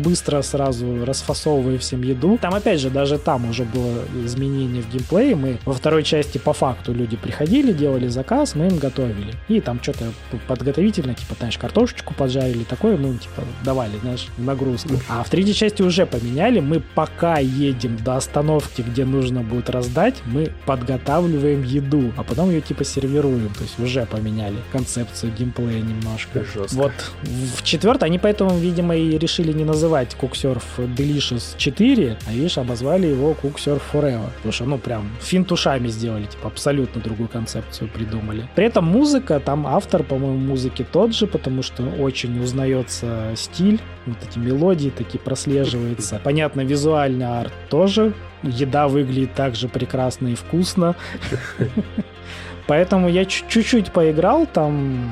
быстро 0.03 0.43
сразу 0.43 1.05
расфасовываем 1.05 1.79
всем 1.79 2.03
еду. 2.03 2.39
Там, 2.41 2.55
опять 2.55 2.81
же, 2.81 2.91
даже 2.91 3.19
там 3.19 3.49
уже 3.49 3.65
было 3.65 4.05
изменение 4.25 4.83
в 4.83 4.91
геймплее. 4.91 5.37
Мы 5.37 5.59
во 5.65 5.73
второй 5.73 6.03
части 6.03 6.39
по 6.39 6.53
факту 6.53 6.93
люди 6.93 7.17
приходили, 7.17 7.73
делали 7.73 8.09
заказ, 8.09 8.55
мы 8.55 8.70
им 8.71 8.79
готовили. 8.79 9.35
И 9.49 9.61
там 9.61 9.83
что-то 9.83 10.13
подготовительно, 10.47 11.15
типа, 11.15 11.35
знаешь, 11.39 11.59
картошечку 11.59 12.15
поджарили, 12.15 12.65
такое 12.65 12.97
мы 12.97 13.09
им, 13.11 13.19
типа, 13.19 13.43
давали, 13.65 13.99
знаешь, 13.99 14.27
нагрузку. 14.39 14.95
А 15.09 15.23
в 15.23 15.29
третьей 15.29 15.55
части 15.55 15.83
уже 15.83 16.07
поменяли. 16.07 16.61
Мы 16.61 16.81
пока 16.81 17.39
едем 17.39 17.97
до 17.97 18.17
остановки, 18.17 18.83
где 18.83 19.05
нужно 19.05 19.43
будет 19.43 19.71
раздать, 19.71 20.17
мы 20.25 20.53
подготавливаем 20.67 21.63
еду, 21.63 22.13
а 22.17 22.23
потом 22.23 22.51
ее, 22.51 22.61
типа, 22.61 22.85
сервируем. 22.85 23.51
То 23.55 23.63
есть 23.63 23.79
уже 23.79 24.07
поменяли 24.07 24.57
концепцию 24.73 25.33
геймплея 25.33 25.81
немножко. 25.81 26.45
Жестко. 26.45 26.77
Вот 26.77 26.93
в 27.57 27.63
четвертой 27.63 28.09
они 28.09 28.19
поэтому, 28.19 28.57
видимо, 28.59 28.97
и 28.97 29.19
решили 29.19 29.53
не 29.53 29.65
называть 29.65 30.17
Cooksurf 30.21 30.63
Delicious 30.79 31.57
4, 31.57 32.19
а, 32.27 32.33
видишь, 32.33 32.59
обозвали 32.59 33.07
его 33.07 33.37
Cooksurf 33.41 33.83
Forever. 33.93 34.31
Потому 34.37 34.53
что, 34.53 34.65
ну, 34.65 34.79
прям 34.79 35.11
финт 35.21 35.53
ушами 35.53 35.89
сделали, 35.89 36.27
типа, 36.27 36.49
абсолютно 36.49 37.01
другую 37.01 37.29
концепцию 37.29 37.89
придумали. 37.89 38.49
При 38.61 38.67
этом 38.67 38.85
музыка, 38.85 39.41
там 39.41 39.67
автор, 39.67 40.03
по-моему, 40.03 40.37
музыки 40.37 40.85
тот 40.85 41.15
же, 41.15 41.27
потому 41.27 41.63
что 41.63 41.83
очень 41.83 42.39
узнается 42.43 43.33
стиль, 43.35 43.81
вот 44.05 44.19
эти 44.23 44.39
мелодии 44.39 44.91
такие 44.91 45.19
прослеживаются. 45.19 46.21
Понятно, 46.23 46.61
визуальный 46.61 47.25
арт 47.25 47.55
тоже. 47.71 48.13
Еда 48.43 48.87
выглядит 48.87 49.33
также 49.33 49.67
прекрасно 49.67 50.29
и 50.29 50.35
вкусно. 50.35 50.95
Поэтому 52.67 53.09
я 53.09 53.25
чуть-чуть 53.25 53.93
поиграл, 53.93 54.45
там 54.45 55.11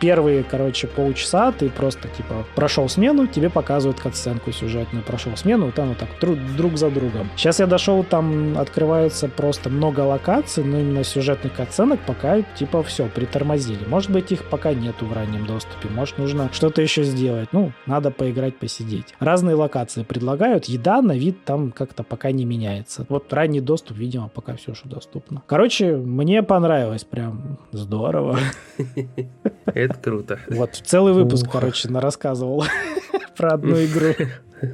первые, 0.00 0.42
короче, 0.42 0.86
полчаса 0.86 1.52
ты 1.52 1.68
просто, 1.68 2.08
типа, 2.08 2.46
прошел 2.54 2.88
смену, 2.88 3.26
тебе 3.26 3.50
показывают 3.50 4.00
катсценку 4.00 4.52
сюжетную, 4.52 5.04
прошел 5.04 5.36
смену, 5.36 5.66
вот 5.66 5.78
оно 5.78 5.94
так 5.94 6.08
друг 6.20 6.76
за 6.76 6.90
другом. 6.90 7.30
Сейчас 7.36 7.60
я 7.60 7.66
дошел, 7.66 8.02
там 8.04 8.58
открывается 8.58 9.28
просто 9.28 9.70
много 9.70 10.00
локаций, 10.00 10.64
но 10.64 10.80
именно 10.80 11.04
сюжетных 11.04 11.54
катсценок 11.54 12.00
пока, 12.06 12.42
типа, 12.42 12.82
все, 12.82 13.06
притормозили. 13.06 13.84
Может 13.86 14.10
быть, 14.10 14.32
их 14.32 14.44
пока 14.48 14.74
нету 14.74 15.06
в 15.06 15.12
раннем 15.12 15.46
доступе, 15.46 15.88
может, 15.88 16.18
нужно 16.18 16.50
что-то 16.52 16.82
еще 16.82 17.02
сделать. 17.02 17.48
Ну, 17.52 17.72
надо 17.86 18.10
поиграть, 18.10 18.56
посидеть. 18.58 19.14
Разные 19.18 19.56
локации 19.56 20.02
предлагают, 20.02 20.66
еда 20.66 21.02
на 21.02 21.12
вид 21.12 21.44
там 21.44 21.72
как-то 21.72 22.02
пока 22.02 22.30
не 22.30 22.44
меняется. 22.44 23.06
Вот 23.08 23.32
ранний 23.32 23.60
доступ, 23.60 23.96
видимо, 23.96 24.28
пока 24.28 24.56
все, 24.56 24.74
что 24.74 24.88
доступно. 24.88 25.42
Короче, 25.46 25.96
мне 25.96 26.42
понравилось 26.42 27.04
прям 27.04 27.58
здорово. 27.72 28.38
Это 29.86 30.00
круто. 30.00 30.40
Вот, 30.48 30.74
целый 30.84 31.12
выпуск, 31.12 31.46
короче, 31.50 31.88
рассказывал 32.00 32.64
про 33.36 33.54
одну 33.54 33.76
игру. 33.84 34.14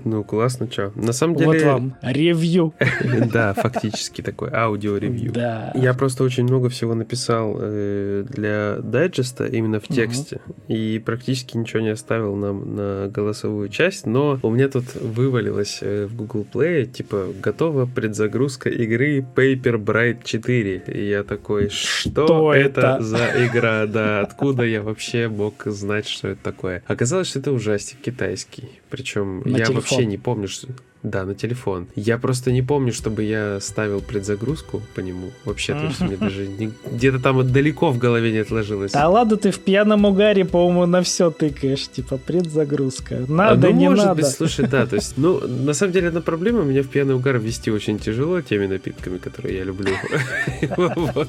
Ну, 0.04 0.24
классно, 0.24 0.70
что. 0.70 0.92
На 0.94 1.12
самом 1.12 1.36
деле... 1.36 1.50
Вот 1.50 1.62
вам 1.62 1.96
ревью. 2.02 2.74
Да, 3.32 3.54
фактически 3.54 4.20
такой 4.22 4.50
аудио-ревью. 4.52 5.32
Да. 5.32 5.72
Я 5.74 5.94
просто 5.94 6.24
очень 6.24 6.44
много 6.44 6.68
всего 6.68 6.94
написал 6.94 7.56
э, 7.58 8.24
для 8.28 8.76
дайджеста 8.78 9.46
именно 9.46 9.80
в 9.80 9.88
тексте. 9.88 10.40
И 10.68 11.02
практически 11.04 11.56
ничего 11.56 11.80
не 11.80 11.90
оставил 11.90 12.36
нам 12.36 12.74
на 12.74 13.08
голосовую 13.08 13.68
часть. 13.68 14.06
Но 14.06 14.38
у 14.42 14.50
меня 14.50 14.68
тут 14.68 14.94
вывалилось 14.94 15.78
э, 15.82 16.06
в 16.06 16.16
Google 16.16 16.46
Play, 16.52 16.86
типа, 16.86 17.28
готова 17.40 17.86
предзагрузка 17.86 18.68
игры 18.68 19.24
Paper 19.34 19.76
Bright 19.82 20.18
4. 20.24 20.84
И 20.86 21.08
я 21.08 21.22
такой, 21.22 21.68
что, 21.68 22.52
это 22.54 22.98
за 23.00 23.46
игра? 23.46 23.86
Да, 23.86 24.20
откуда 24.20 24.64
я 24.64 24.82
вообще 24.82 25.28
мог 25.28 25.62
знать, 25.66 26.08
что 26.08 26.28
это 26.28 26.42
такое? 26.42 26.82
Оказалось, 26.86 27.28
что 27.28 27.38
это 27.38 27.52
ужастик 27.52 27.98
китайский. 28.00 28.68
Причем 28.90 29.42
я. 29.46 29.66
Вообще 29.90 30.06
не 30.06 30.18
помню, 30.18 30.48
что... 30.48 30.68
Да, 31.02 31.24
на 31.24 31.34
телефон. 31.34 31.88
Я 31.96 32.16
просто 32.16 32.52
не 32.52 32.62
помню, 32.62 32.92
чтобы 32.92 33.24
я 33.24 33.58
ставил 33.60 34.00
предзагрузку 34.00 34.82
по 34.94 35.00
нему. 35.00 35.32
Вообще, 35.44 35.72
то 35.74 35.84
есть 35.86 36.00
мне 36.00 36.16
даже 36.16 36.46
не... 36.46 36.70
где-то 36.92 37.18
там 37.18 37.50
далеко 37.50 37.90
в 37.90 37.98
голове 37.98 38.30
не 38.30 38.38
отложилось. 38.38 38.92
Да 38.92 39.08
ладно, 39.08 39.36
ты 39.36 39.50
в 39.50 39.58
пьяном 39.58 40.04
угаре, 40.04 40.44
по-моему, 40.44 40.86
на 40.86 41.02
все 41.02 41.30
тыкаешь. 41.32 41.88
Типа, 41.88 42.18
предзагрузка. 42.18 43.24
Надо, 43.28 43.68
а, 43.68 43.70
ну, 43.70 43.76
не 43.76 43.88
может 43.88 44.04
надо. 44.04 44.22
быть, 44.22 44.30
слушай, 44.30 44.68
да, 44.68 44.86
то 44.86 44.94
есть, 44.94 45.14
ну, 45.16 45.40
на 45.40 45.74
самом 45.74 45.92
деле, 45.92 46.08
одна 46.08 46.20
проблема, 46.20 46.62
меня 46.62 46.82
в 46.82 46.88
пьяный 46.88 47.14
угар 47.14 47.38
ввести 47.38 47.72
очень 47.72 47.98
тяжело 47.98 48.40
теми 48.40 48.66
напитками, 48.66 49.18
которые 49.18 49.58
я 49.58 49.64
люблю. 49.64 49.92
Вот. 50.76 51.28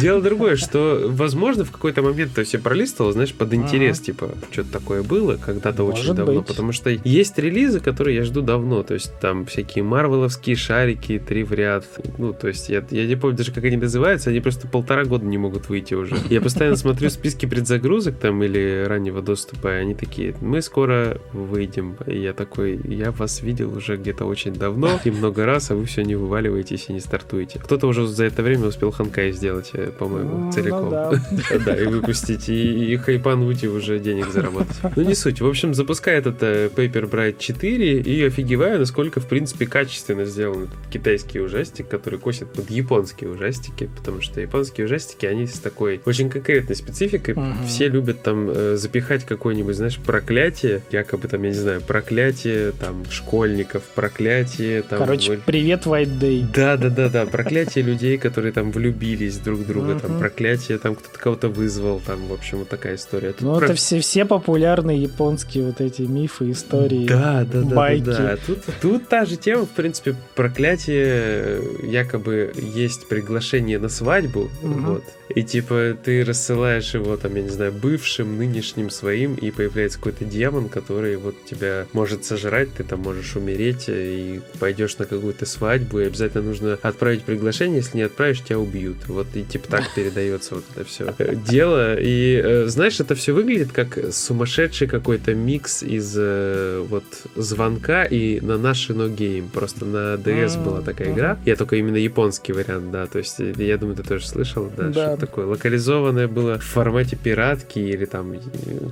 Дело 0.00 0.20
другое, 0.20 0.56
что, 0.56 1.06
возможно, 1.08 1.64
в 1.64 1.70
какой-то 1.70 2.02
момент, 2.02 2.34
то 2.34 2.40
есть 2.40 2.52
я 2.52 2.58
пролистывал, 2.58 3.12
знаешь, 3.12 3.32
под 3.32 3.54
интерес, 3.54 4.00
типа, 4.00 4.30
что-то 4.50 4.70
такое 4.70 5.02
было 5.02 5.36
когда-то 5.36 5.84
очень 5.84 6.14
давно, 6.14 6.42
потому 6.42 6.72
что 6.72 6.90
есть 6.90 7.38
релизы, 7.38 7.80
которые 7.80 8.16
я 8.16 8.24
жду 8.24 8.42
давно, 8.42 8.82
то 8.82 8.97
есть 8.98 9.12
там 9.20 9.46
всякие 9.46 9.84
марвеловские 9.84 10.56
шарики, 10.56 11.18
три 11.18 11.42
в 11.44 11.52
ряд. 11.52 11.84
Ну, 12.18 12.32
то 12.32 12.48
есть 12.48 12.68
я, 12.68 12.84
я 12.90 13.06
не 13.06 13.16
помню 13.16 13.36
даже, 13.36 13.52
как 13.52 13.64
они 13.64 13.76
называются, 13.76 14.30
они 14.30 14.40
просто 14.40 14.68
полтора 14.68 15.04
года 15.04 15.24
не 15.24 15.38
могут 15.38 15.68
выйти 15.68 15.94
уже. 15.94 16.16
Я 16.28 16.40
постоянно 16.40 16.76
смотрю 16.76 17.10
списки 17.10 17.46
предзагрузок 17.46 18.18
там 18.18 18.42
или 18.42 18.84
раннего 18.86 19.22
доступа, 19.22 19.68
и 19.68 19.80
они 19.80 19.94
такие, 19.94 20.34
мы 20.40 20.62
скоро 20.62 21.18
выйдем. 21.32 21.96
И 22.06 22.18
я 22.18 22.32
такой, 22.32 22.80
я 22.84 23.10
вас 23.12 23.42
видел 23.42 23.76
уже 23.76 23.96
где-то 23.96 24.24
очень 24.24 24.52
давно 24.52 25.00
и 25.04 25.10
много 25.10 25.46
раз, 25.46 25.70
а 25.70 25.74
вы 25.74 25.84
все 25.86 26.02
не 26.02 26.14
вываливаетесь 26.14 26.86
и 26.88 26.92
не 26.92 27.00
стартуете. 27.00 27.58
Кто-то 27.58 27.86
уже 27.86 28.06
за 28.06 28.24
это 28.24 28.42
время 28.42 28.66
успел 28.66 28.90
Ханкай 28.90 29.32
сделать, 29.32 29.70
э, 29.72 29.90
по-моему, 29.98 30.38
ну 30.38 30.52
целиком. 30.52 30.90
Да, 30.90 31.76
и 31.76 31.86
выпустить, 31.86 32.48
и 32.48 32.96
хайпануть, 32.96 33.64
и 33.64 33.68
уже 33.68 33.98
денег 33.98 34.26
заработать. 34.30 34.76
Ну, 34.96 35.02
не 35.02 35.14
суть. 35.14 35.40
В 35.40 35.46
общем, 35.46 35.74
запускаю 35.74 36.18
этот 36.18 36.42
э, 36.42 36.68
Paper 36.74 37.10
Bright 37.10 37.36
4 37.38 38.00
и 38.00 38.24
офигеваю, 38.24 38.78
насколько, 38.88 39.20
в 39.20 39.26
принципе, 39.26 39.66
качественно 39.66 40.24
сделан 40.24 40.64
этот 40.64 40.90
китайский 40.90 41.40
ужастик, 41.40 41.88
который 41.88 42.18
косит 42.18 42.50
под 42.50 42.70
японские 42.70 43.28
ужастики, 43.28 43.90
потому 43.94 44.22
что 44.22 44.40
японские 44.40 44.86
ужастики, 44.86 45.26
они 45.26 45.46
с 45.46 45.58
такой 45.58 46.00
очень 46.06 46.30
конкретной 46.30 46.74
спецификой. 46.74 47.34
Угу. 47.34 47.66
Все 47.66 47.88
любят 47.88 48.22
там 48.22 48.48
э, 48.48 48.76
запихать 48.76 49.24
какое-нибудь, 49.24 49.76
знаешь, 49.76 49.98
проклятие, 49.98 50.80
якобы 50.90 51.28
там, 51.28 51.42
я 51.42 51.50
не 51.50 51.54
знаю, 51.54 51.82
проклятие 51.82 52.72
там 52.72 53.04
школьников, 53.10 53.82
проклятие 53.94 54.80
там... 54.80 55.00
Короче, 55.00 55.32
вот... 55.32 55.42
привет, 55.42 55.84
White 55.84 56.18
Day. 56.18 56.46
Да-да-да-да, 56.54 57.26
проклятие 57.26 57.84
людей, 57.84 58.16
которые 58.16 58.52
там 58.52 58.72
влюбились 58.72 59.36
друг 59.36 59.60
в 59.60 59.66
друга, 59.66 60.00
там 60.00 60.18
проклятие, 60.18 60.78
там 60.78 60.94
кто-то 60.94 61.18
кого-то 61.18 61.48
вызвал, 61.50 62.00
там, 62.00 62.26
в 62.26 62.32
общем, 62.32 62.60
вот 62.60 62.70
такая 62.70 62.94
история. 62.94 63.34
ну, 63.40 63.60
это 63.60 63.74
все, 63.74 64.00
все 64.00 64.24
популярные 64.24 65.02
японские 65.02 65.66
вот 65.66 65.82
эти 65.82 66.02
мифы, 66.02 66.52
истории, 66.52 67.06
да, 67.06 67.44
да, 67.44 67.60
да, 67.60 67.76
байки. 67.76 68.04
Да, 68.04 68.16
да. 68.16 68.38
Тут 68.46 68.58
Тут 68.80 69.08
та 69.08 69.24
же 69.24 69.36
тема, 69.36 69.64
в 69.64 69.70
принципе, 69.70 70.14
проклятие, 70.34 71.60
якобы 71.82 72.52
есть 72.56 73.08
приглашение 73.08 73.78
на 73.78 73.88
свадьбу, 73.88 74.50
угу. 74.62 74.92
вот, 74.92 75.04
и 75.28 75.42
типа 75.42 75.96
ты 76.02 76.24
рассылаешь 76.24 76.94
его, 76.94 77.16
там, 77.16 77.34
я 77.34 77.42
не 77.42 77.48
знаю, 77.48 77.72
бывшим, 77.72 78.38
нынешним 78.38 78.90
своим, 78.90 79.34
и 79.34 79.50
появляется 79.50 79.98
какой-то 79.98 80.24
демон, 80.24 80.68
который 80.68 81.16
вот 81.16 81.34
тебя 81.44 81.86
может 81.92 82.24
сожрать, 82.24 82.72
ты 82.74 82.84
там 82.84 83.00
можешь 83.00 83.36
умереть, 83.36 83.84
и 83.88 84.40
пойдешь 84.58 84.96
на 84.98 85.04
какую-то 85.04 85.46
свадьбу, 85.46 86.00
и 86.00 86.06
обязательно 86.06 86.44
нужно 86.44 86.78
отправить 86.82 87.22
приглашение, 87.22 87.78
если 87.78 87.98
не 87.98 88.02
отправишь, 88.04 88.42
тебя 88.42 88.58
убьют. 88.58 89.08
Вот 89.08 89.26
и 89.34 89.42
типа 89.42 89.68
так 89.68 89.94
передается 89.94 90.56
вот 90.56 90.64
это 90.74 90.84
все 90.84 91.14
дело. 91.48 91.98
И 91.98 92.40
э, 92.42 92.66
знаешь, 92.66 93.00
это 93.00 93.14
все 93.14 93.32
выглядит 93.32 93.72
как 93.72 93.98
сумасшедший 94.12 94.86
какой-то 94.86 95.34
микс 95.34 95.82
из 95.82 96.14
э, 96.16 96.84
вот 96.88 97.04
звонка 97.36 98.04
и 98.04 98.40
на 98.40 98.58
наши 98.68 98.92
No 98.92 99.08
Game. 99.14 99.48
Просто 99.50 99.84
на 99.84 100.14
DS 100.14 100.62
была 100.62 100.82
такая 100.82 101.12
игра. 101.12 101.38
Я 101.46 101.56
только 101.56 101.76
именно 101.76 101.96
японский 101.96 102.52
вариант, 102.52 102.90
да. 102.90 103.06
То 103.06 103.18
есть 103.18 103.36
я 103.38 103.78
думаю, 103.78 103.96
ты 103.96 104.02
тоже 104.02 104.26
слышал, 104.26 104.70
да, 104.76 104.88
да 104.88 105.16
такое 105.16 105.46
локализованное 105.46 106.28
было 106.28 106.58
в 106.58 106.64
формате 106.64 107.16
пиратки 107.16 107.78
или 107.78 108.04
там, 108.04 108.34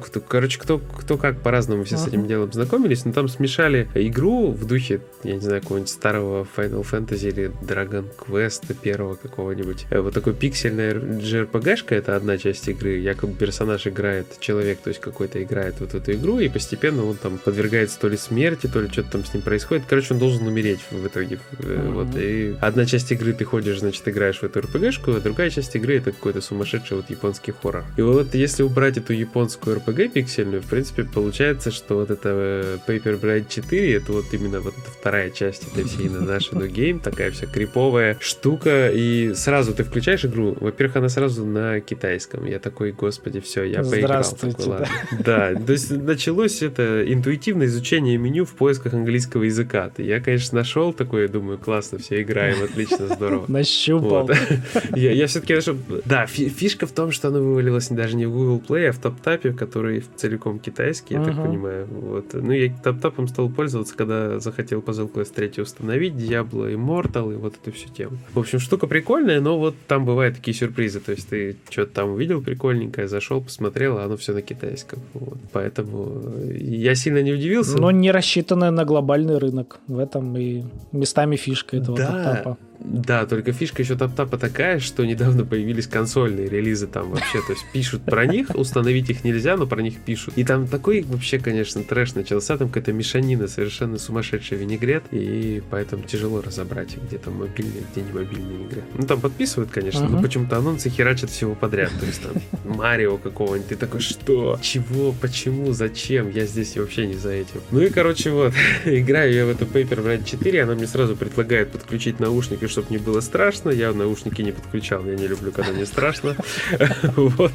кто, 0.03 0.21
короче, 0.21 0.59
кто, 0.59 0.79
кто 0.79 1.19
как 1.19 1.41
по-разному 1.43 1.85
все 1.85 1.97
uh-huh. 1.97 2.05
с 2.05 2.09
этим 2.09 2.27
делом 2.27 2.53
знакомились, 2.53 3.05
но 3.05 3.13
там 3.13 3.29
смешали 3.29 3.89
игру 3.95 4.53
в 4.53 4.67
духе, 4.67 5.01
я 5.25 5.35
не 5.35 5.41
знаю, 5.41 5.61
какого-нибудь 5.61 5.91
старого 5.91 6.47
Final 6.57 6.87
Fantasy 6.91 7.29
или 7.29 7.53
Dragon 7.63 8.07
Quest 8.17 8.75
первого 8.81 9.17
какого-нибудь. 9.17 9.87
Э, 9.91 10.01
вот 10.01 10.15
такой 10.15 10.33
пиксельная 10.33 10.95
JRPG-шка, 10.95 11.95
это 11.95 12.17
одна 12.17 12.39
часть 12.39 12.69
игры, 12.69 12.97
якобы 12.97 13.35
персонаж 13.35 13.87
играет, 13.87 14.27
человек, 14.41 14.81
то 14.81 14.89
есть 14.89 15.01
какой-то 15.01 15.43
играет 15.43 15.75
вот 15.81 15.95
эту 15.95 16.13
игру, 16.13 16.39
и 16.39 16.49
постепенно 16.49 17.05
он 17.05 17.17
там 17.17 17.39
подвергается 17.39 17.99
то 18.01 18.09
ли 18.09 18.17
смерти, 18.17 18.67
то 18.67 18.81
ли 18.81 18.89
что-то 18.89 19.13
там 19.13 19.25
с 19.25 19.35
ним 19.35 19.43
происходит 19.43 19.56
происходит. 19.57 19.85
Короче, 19.89 20.13
он 20.13 20.21
должен 20.21 20.47
умереть 20.47 20.81
в 20.91 21.07
итоге. 21.07 21.39
Mm-hmm. 21.53 21.93
Вот. 21.93 22.09
И 22.17 22.57
одна 22.61 22.85
часть 22.85 23.11
игры 23.13 23.33
ты 23.33 23.45
ходишь, 23.45 23.79
значит, 23.79 24.07
играешь 24.07 24.41
в 24.41 24.45
эту 24.45 24.61
РПГшку, 24.61 25.13
а 25.13 25.21
другая 25.21 25.49
часть 25.49 25.75
игры 25.77 25.97
это 25.97 26.13
какой-то 26.13 26.43
сумасшедший 26.43 26.99
вот 26.99 27.09
японский 27.09 27.53
хоррор. 27.53 27.85
И 27.97 28.03
вот 28.03 28.35
если 28.35 28.63
убрать 28.63 28.99
эту 28.99 29.15
японскую 29.15 29.77
РПГ 29.77 30.13
пиксельную, 30.13 30.61
в 30.61 30.67
принципе, 30.67 31.05
получается, 31.05 31.71
что 31.71 31.97
вот 31.97 32.11
это 32.11 32.29
э, 32.29 32.79
Paper 32.87 33.19
Bride 33.19 33.47
4, 33.49 33.95
это 33.95 34.13
вот 34.13 34.27
именно 34.33 34.61
вот 34.61 34.75
эта 34.77 34.91
вторая 34.91 35.31
часть 35.31 35.67
этой 35.73 35.85
всей 35.85 36.11
на 36.11 36.21
нашей 36.21 36.53
No 36.55 36.69
Game, 36.69 37.01
такая 37.01 37.31
вся 37.31 37.47
криповая 37.47 38.19
штука, 38.21 38.91
и 38.93 39.33
сразу 39.35 39.73
ты 39.73 39.85
включаешь 39.85 40.25
игру, 40.27 40.55
во-первых, 40.61 40.97
она 40.97 41.09
сразу 41.09 41.47
на 41.47 41.81
китайском. 41.81 42.45
Я 42.45 42.59
такой, 42.59 42.93
господи, 42.93 43.41
все, 43.41 43.65
я 43.65 43.83
поиграл. 43.83 44.23
Такой, 44.23 44.67
ладно. 44.67 44.89
Да, 45.25 45.55
то 45.55 45.73
есть 45.73 45.91
началось 45.91 46.61
это 46.61 47.05
интуитивное 47.11 47.67
изучение 47.67 48.19
меню 48.19 48.45
в 48.45 48.53
поисках 48.53 48.93
английского 48.93 49.46
языка. 49.47 49.91
Я, 49.99 50.21
конечно, 50.21 50.59
нашел 50.59 50.93
такое, 50.93 51.29
думаю, 51.29 51.59
классно, 51.59 51.99
все 51.99 52.23
играем, 52.23 52.63
отлично, 52.63 53.09
здорово. 53.09 53.45
Нащупал. 53.49 54.31
Я, 54.95 55.13
я 55.13 55.27
все-таки 55.27 55.55
нашел... 55.55 55.77
Да, 56.05 56.27
фишка 56.27 56.87
в 56.87 56.93
том, 56.93 57.11
что 57.13 57.29
оно 57.29 57.41
вывалилось 57.41 57.89
даже 57.89 58.17
не 58.17 58.27
в 58.27 58.33
Google 58.33 58.63
Play, 58.67 58.89
а 58.89 58.93
в 58.93 59.01
TapTap, 59.01 59.55
который 59.55 60.05
целиком 60.17 60.59
китайский, 60.59 61.15
я 61.15 61.25
так 61.25 61.37
понимаю. 61.37 61.87
Вот. 61.91 62.33
Ну, 62.33 62.53
я 62.53 62.67
TapTap 62.67 63.29
стал 63.29 63.49
пользоваться, 63.49 63.97
когда 63.97 64.39
захотел 64.39 64.81
Puzzle 64.81 65.11
Quest 65.13 65.35
3 65.35 65.63
установить, 65.63 66.15
Diablo 66.15 66.73
Immortal 66.73 67.33
и 67.33 67.37
вот 67.37 67.55
эту 67.61 67.75
всю 67.75 67.89
тему. 67.89 68.19
В 68.33 68.39
общем, 68.39 68.59
штука 68.59 68.87
прикольная, 68.87 69.41
но 69.41 69.59
вот 69.59 69.75
там 69.87 70.05
бывают 70.05 70.37
такие 70.37 70.55
сюрпризы. 70.55 71.01
То 71.01 71.13
есть 71.13 71.29
ты 71.29 71.57
что-то 71.71 71.93
там 71.93 72.11
увидел 72.11 72.43
прикольненькое, 72.43 73.09
зашел, 73.09 73.41
посмотрел, 73.41 73.99
а 73.99 74.05
оно 74.05 74.17
все 74.17 74.33
на 74.33 74.43
китайском. 74.43 75.01
Вот. 75.15 75.39
Поэтому 75.53 76.23
я 76.51 76.95
сильно 76.95 77.23
не 77.23 77.33
удивился. 77.33 77.79
Но 77.79 77.91
не 77.91 78.11
рассчитанное 78.11 78.71
на 78.71 78.85
глобальный 78.85 79.36
рынок. 79.39 79.81
В 79.87 79.99
этом 79.99 80.37
и 80.37 80.65
местами 80.93 81.37
фишка 81.37 81.77
этого 81.77 81.97
да, 81.97 82.35
тапа. 82.35 82.59
Да, 82.79 83.27
только 83.27 83.53
фишка 83.53 83.83
еще 83.83 83.97
таптапа 83.97 84.39
такая, 84.39 84.79
что 84.79 85.05
недавно 85.05 85.45
появились 85.45 85.87
консольные 85.87 86.49
релизы 86.49 86.87
там 86.87 87.11
вообще, 87.11 87.41
то 87.47 87.53
есть 87.53 87.65
пишут 87.73 88.03
про 88.05 88.27
них, 88.27 88.51
установить 88.55 89.11
их 89.11 89.25
нельзя, 89.25 89.57
но 89.57 89.67
про 89.67 89.83
них 89.83 89.97
пишут. 89.99 90.35
И 90.37 90.45
там 90.45 90.67
такой 90.67 91.03
вообще, 91.03 91.39
конечно, 91.39 91.83
трэш 91.83 92.15
начался, 92.15 92.57
там 92.57 92.69
какая-то 92.69 92.93
мешанина, 92.93 93.49
совершенно 93.49 93.99
сумасшедший 93.99 94.59
винегрет, 94.59 95.05
и 95.11 95.63
поэтому 95.71 96.05
тяжело 96.05 96.43
разобрать, 96.43 96.97
где 96.97 97.19
там 97.19 97.35
мобильные, 97.35 97.83
где 97.93 98.03
не 98.03 98.13
мобильные 98.13 98.65
игры. 98.65 98.83
Ну 98.95 99.07
там 99.07 99.21
подписывают, 99.21 99.71
конечно, 99.71 100.05
uh-huh. 100.05 100.09
но 100.11 100.23
почему-то 100.23 100.59
анонсы 100.59 100.91
херачат 100.91 101.31
всего 101.31 101.55
подряд, 101.55 101.91
то 101.99 102.07
есть 102.07 102.23
там 102.23 102.33
Марио 102.77 103.17
какого-нибудь, 103.17 103.69
ты 103.69 103.77
такой, 103.77 104.01
что? 104.01 104.59
Чего? 104.63 105.13
Почему? 105.13 105.73
Зачем? 105.73 106.31
Я 106.31 106.47
здесь 106.47 106.77
вообще 106.77 107.07
не 107.07 107.15
за 107.15 107.31
этим. 107.31 107.61
Ну 107.71 107.81
и, 107.81 107.91
короче, 107.91 108.31
вот, 108.31 108.53
играю 108.85 109.33
я 109.33 109.47
в 109.47 109.49
эту 109.49 109.65
Paper 109.65 110.05
Bride 110.05 110.25
4, 110.25 110.63
она 110.63 110.75
мне 110.75 110.87
сразу 110.87 111.17
предлагает 111.17 111.71
подключить 111.71 112.21
наушники, 112.21 112.66
чтобы 112.69 112.89
мне 112.91 112.99
было 112.99 113.21
страшно. 113.21 113.71
Я 113.71 113.93
наушники 113.93 114.43
не 114.43 114.53
подключал, 114.53 115.05
я 115.07 115.15
не 115.15 115.27
люблю, 115.27 115.53
когда 115.53 115.73
мне 115.73 115.87
страшно. 115.87 116.37
Вот. 117.17 117.53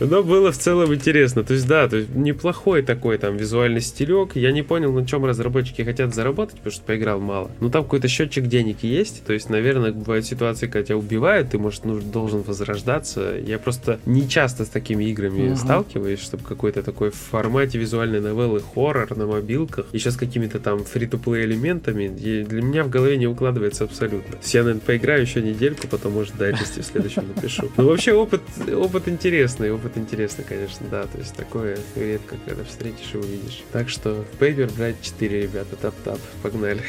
Но 0.00 0.22
было 0.22 0.52
в 0.52 0.58
целом 0.58 0.94
интересно. 0.94 1.42
То 1.42 1.54
есть, 1.54 1.66
да, 1.66 1.88
то 1.88 1.96
есть 1.96 2.14
неплохой 2.14 2.82
такой 2.82 3.18
там 3.18 3.36
визуальный 3.36 3.80
стилек. 3.80 4.36
Я 4.36 4.52
не 4.52 4.62
понял, 4.62 4.92
на 4.92 5.06
чем 5.06 5.24
разработчики 5.24 5.82
хотят 5.82 6.14
заработать, 6.14 6.56
потому 6.56 6.72
что 6.72 6.82
поиграл 6.82 7.20
мало. 7.20 7.50
Ну, 7.60 7.70
там 7.70 7.84
какой-то 7.84 8.08
счетчик 8.08 8.46
денег 8.46 8.82
есть. 8.82 9.24
То 9.24 9.32
есть, 9.32 9.50
наверное, 9.50 9.92
бывают 9.92 10.26
ситуации, 10.26 10.66
когда 10.66 10.86
тебя 10.86 10.96
убивают, 10.96 11.50
ты, 11.50 11.58
может, 11.58 11.84
ну, 11.84 12.00
должен 12.00 12.42
возрождаться. 12.42 13.34
Я 13.44 13.58
просто 13.58 13.98
не 14.06 14.28
часто 14.28 14.64
с 14.64 14.68
такими 14.68 15.04
играми 15.04 15.50
uh-huh. 15.50 15.56
сталкиваюсь, 15.56 16.20
чтобы 16.20 16.44
какой-то 16.44 16.82
такой 16.82 17.10
в 17.10 17.16
формате 17.16 17.78
визуальной 17.78 18.20
новеллы 18.20 18.60
хоррор 18.60 19.16
на 19.16 19.26
мобилках, 19.26 19.86
еще 19.92 20.10
с 20.10 20.16
какими-то 20.16 20.58
там 20.58 20.84
фри-то-плей 20.84 21.44
элементами. 21.44 22.04
И 22.04 22.44
для 22.44 22.62
меня 22.62 22.84
в 22.84 22.90
голове 22.90 23.16
не 23.16 23.26
укладывается 23.26 23.84
абсолютно 23.84 24.01
абсолютно. 24.02 24.38
Я, 24.42 24.62
наверное, 24.62 24.80
поиграю 24.80 25.22
еще 25.22 25.42
недельку, 25.42 25.86
потом, 25.88 26.12
может, 26.12 26.36
дайджесте 26.36 26.82
в 26.82 26.84
следующем 26.84 27.28
напишу. 27.34 27.70
Ну, 27.76 27.86
вообще, 27.86 28.12
опыт, 28.12 28.42
опыт 28.74 29.08
интересный, 29.08 29.72
опыт 29.72 29.96
интересный, 29.96 30.44
конечно, 30.44 30.86
да. 30.90 31.04
То 31.04 31.18
есть, 31.18 31.34
такое 31.34 31.78
редко, 31.96 32.36
когда 32.46 32.64
встретишь 32.64 33.14
и 33.14 33.16
увидишь. 33.16 33.62
Так 33.72 33.88
что, 33.88 34.24
Paper 34.38 34.74
брать 34.76 34.96
4, 35.02 35.42
ребята, 35.42 35.76
тап-тап, 35.76 36.18
погнали. 36.42 36.82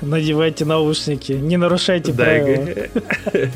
Надевайте 0.00 0.64
наушники, 0.64 1.32
не 1.32 1.56
нарушайте 1.56 2.12
правила. 2.12 2.68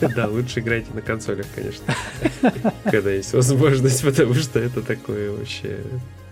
Да, 0.16 0.26
лучше 0.28 0.60
играйте 0.60 0.88
на 0.94 1.02
консолях, 1.02 1.46
конечно, 1.54 1.94
когда 2.84 3.10
есть 3.10 3.32
возможность, 3.32 4.02
потому 4.02 4.34
что 4.34 4.58
это 4.58 4.82
такое 4.82 5.30
вообще 5.30 5.78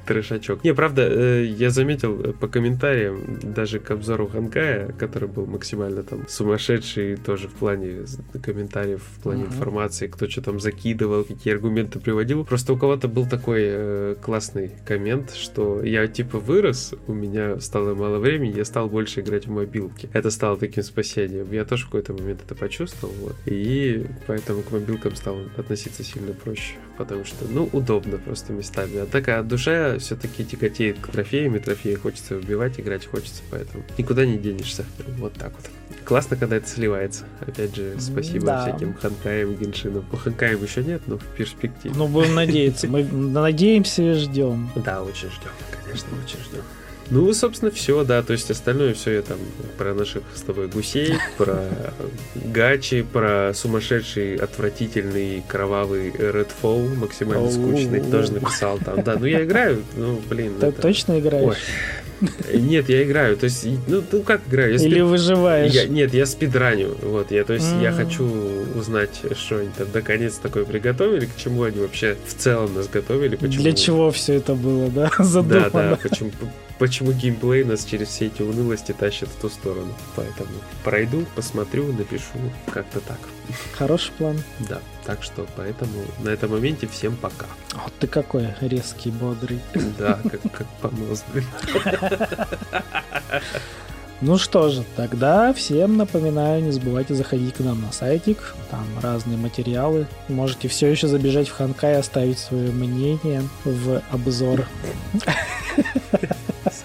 трешачок. 0.07 0.65
Не, 0.65 0.75
правда, 0.75 1.03
э, 1.03 1.45
я 1.45 1.71
заметил 1.71 2.33
по 2.35 2.49
комментариям, 2.49 3.39
даже 3.43 3.79
к 3.79 3.91
обзору 3.91 4.27
Ханкая, 4.27 4.93
который 4.93 5.29
был 5.29 5.47
максимально 5.47 6.03
там 6.03 6.27
сумасшедший 6.29 7.17
тоже 7.17 7.49
в 7.49 7.53
плане 7.53 8.05
комментариев, 8.43 9.03
в 9.19 9.23
плане 9.23 9.45
uh-huh. 9.45 9.49
информации, 9.49 10.07
кто 10.07 10.29
что 10.29 10.43
там 10.43 10.61
закидывал, 10.61 11.25
какие 11.25 11.53
аргументы 11.55 11.99
приводил. 11.99 12.45
Просто 12.45 12.73
у 12.73 12.77
кого-то 12.77 13.09
был 13.09 13.27
такой 13.27 13.63
э, 13.65 14.17
классный 14.23 14.71
коммент, 14.87 15.35
что 15.35 15.83
я 15.83 16.07
типа 16.07 16.39
вырос, 16.39 16.95
у 17.07 17.13
меня 17.13 17.61
стало 17.61 17.95
мало 17.95 18.19
времени, 18.19 18.57
я 18.57 18.65
стал 18.65 18.89
больше 18.89 19.21
играть 19.21 19.47
в 19.47 19.51
мобилки. 19.51 20.09
Это 20.13 20.31
стало 20.31 20.57
таким 20.57 20.83
спасением. 20.83 21.51
Я 21.53 21.65
тоже 21.65 21.85
в 21.85 21.87
какой-то 21.87 22.13
момент 22.13 22.41
это 22.45 22.55
почувствовал, 22.55 23.15
вот. 23.21 23.37
И 23.47 24.07
поэтому 24.27 24.63
к 24.63 24.71
мобилкам 24.71 25.15
стал 25.17 25.39
относиться 25.57 26.03
сильно 26.03 26.33
проще, 26.33 26.75
потому 26.97 27.25
что, 27.25 27.45
ну, 27.49 27.69
удобно 27.73 28.19
просто 28.19 28.53
местами. 28.53 28.99
А 28.99 29.07
такая 29.07 29.43
душа 29.43 29.99
все-таки 29.99 30.45
тяготеет 30.45 30.99
к 30.99 31.09
трофеям, 31.09 31.57
и 31.57 31.59
трофеи 31.59 31.95
хочется 31.95 32.37
убивать, 32.37 32.79
играть 32.81 33.07
хочется, 33.07 33.43
поэтому 33.51 33.85
никуда 33.99 34.27
не 34.27 34.39
денешься. 34.39 34.85
Вот 35.19 35.35
так 35.35 35.53
вот. 35.53 35.71
Классно, 36.05 36.37
когда 36.37 36.57
это 36.57 36.69
сливается. 36.69 37.25
Опять 37.41 37.75
же, 37.75 37.97
спасибо 37.99 38.47
да. 38.47 38.63
всяким 38.63 38.95
Ханкаем 38.95 39.53
и 39.53 39.57
Геншинам. 39.57 40.05
По 40.05 40.17
Ханкаем 40.17 40.63
еще 40.63 40.85
нет, 40.85 41.03
но 41.07 41.19
в 41.19 41.25
перспективе. 41.37 41.95
Ну, 41.97 42.07
будем 42.07 42.35
надеяться. 42.35 42.87
Мы 42.87 43.03
надеемся 43.11 44.03
и 44.03 44.13
ждем. 44.15 44.71
Да, 44.77 45.03
очень 45.03 45.29
ждем. 45.29 45.51
Конечно, 45.85 46.09
очень 46.25 46.39
ждем. 46.45 46.63
Ну, 47.11 47.33
собственно, 47.33 47.71
все, 47.71 48.05
да. 48.05 48.23
То 48.23 48.33
есть 48.33 48.51
остальное 48.51 48.95
все 48.95 49.13
я 49.13 49.23
там 49.23 49.39
про 49.79 49.95
наших 49.95 50.23
с 50.35 50.43
тобой 50.43 50.69
гусей, 50.69 51.15
про 51.37 51.61
гачи, 52.35 53.03
про 53.03 53.53
сумасшедший, 53.55 54.37
отвратительный, 54.37 55.43
кровавый 55.47 56.11
Redfall, 56.11 56.95
максимально 56.97 57.51
скучный, 57.51 58.01
тоже 58.01 58.33
написал 58.33 58.79
там. 58.79 59.03
Да, 59.03 59.17
ну 59.19 59.27
я 59.27 59.45
играю, 59.45 59.83
ну, 59.97 60.21
блин. 60.29 60.55
Ты 60.61 60.73
точно 60.73 61.19
играешь? 61.21 61.59
Нет, 62.53 62.89
я 62.89 63.03
играю. 63.03 63.37
То 63.37 63.45
есть, 63.45 63.67
ну, 63.87 64.03
ну 64.11 64.23
как 64.23 64.41
играю? 64.49 64.73
Я 64.73 64.79
спид... 64.79 64.91
Или 64.91 65.01
выживаешь? 65.01 65.73
Я, 65.73 65.87
нет, 65.87 66.15
я 66.15 66.27
спидраню. 66.27 66.97
Вот, 67.03 67.31
я, 67.31 67.45
то 67.45 67.53
есть, 67.53 67.67
mm. 67.67 67.83
я 67.83 67.93
хочу 67.93 68.25
узнать, 68.75 69.21
что 69.37 69.59
они 69.59 69.69
там 69.77 69.89
наконец 69.93 70.37
такое 70.37 70.65
приготовили, 70.65 71.27
к 71.27 71.37
чему 71.37 71.65
они 71.65 71.79
вообще 71.79 72.17
в 72.27 72.35
целом 72.35 72.75
нас 72.75 72.89
готовили. 72.89 73.37
Почему... 73.37 73.63
Для 73.63 73.73
чего 73.73 74.11
все 74.11 74.35
это 74.35 74.55
было, 74.55 74.89
да? 74.89 75.11
Задумано. 75.19 75.71
Да, 75.71 75.91
да, 75.91 75.99
почему, 76.03 76.31
почему 76.79 77.13
геймплей 77.13 77.65
нас 77.65 77.85
через 77.85 78.09
все 78.09 78.27
эти 78.27 78.43
унылости 78.43 78.93
тащит 78.93 79.29
в 79.29 79.41
ту 79.41 79.49
сторону. 79.49 79.93
Поэтому 80.15 80.51
пройду, 80.85 81.25
посмотрю, 81.35 81.93
напишу. 81.93 82.39
Как-то 82.71 83.01
так. 83.01 83.19
Хороший 83.73 84.13
план. 84.13 84.43
Да. 84.69 84.81
Так 85.05 85.23
что 85.23 85.47
поэтому 85.57 86.05
на 86.21 86.31
этом 86.31 86.51
моменте 86.51 86.87
всем 86.87 87.17
пока. 87.17 87.47
Вот 87.75 87.93
ты 88.01 88.07
какой 88.07 88.49
резкий, 88.61 89.11
бодрый. 89.11 89.61
Да, 89.99 90.19
как, 90.23 90.41
как 90.53 90.67
понос, 90.81 91.25
блин. 91.33 91.47
Ну 94.23 94.39
что 94.39 94.71
же, 94.71 94.83
тогда 94.97 95.53
всем 95.53 95.99
напоминаю, 95.99 96.63
не 96.63 96.71
забывайте 96.71 97.15
заходить 97.15 97.55
к 97.55 97.61
нам 97.61 97.83
на 97.83 97.93
сайтик, 97.93 98.55
там 98.71 98.87
разные 99.03 99.37
материалы. 99.37 100.07
Можете 100.29 100.69
все 100.69 100.87
еще 100.87 101.07
забежать 101.07 101.49
в 101.49 101.53
Ханкай 101.53 101.93
и 101.93 101.99
оставить 101.99 102.39
свое 102.39 102.73
мнение 102.73 103.43
в 103.65 104.03
обзор. 104.11 104.67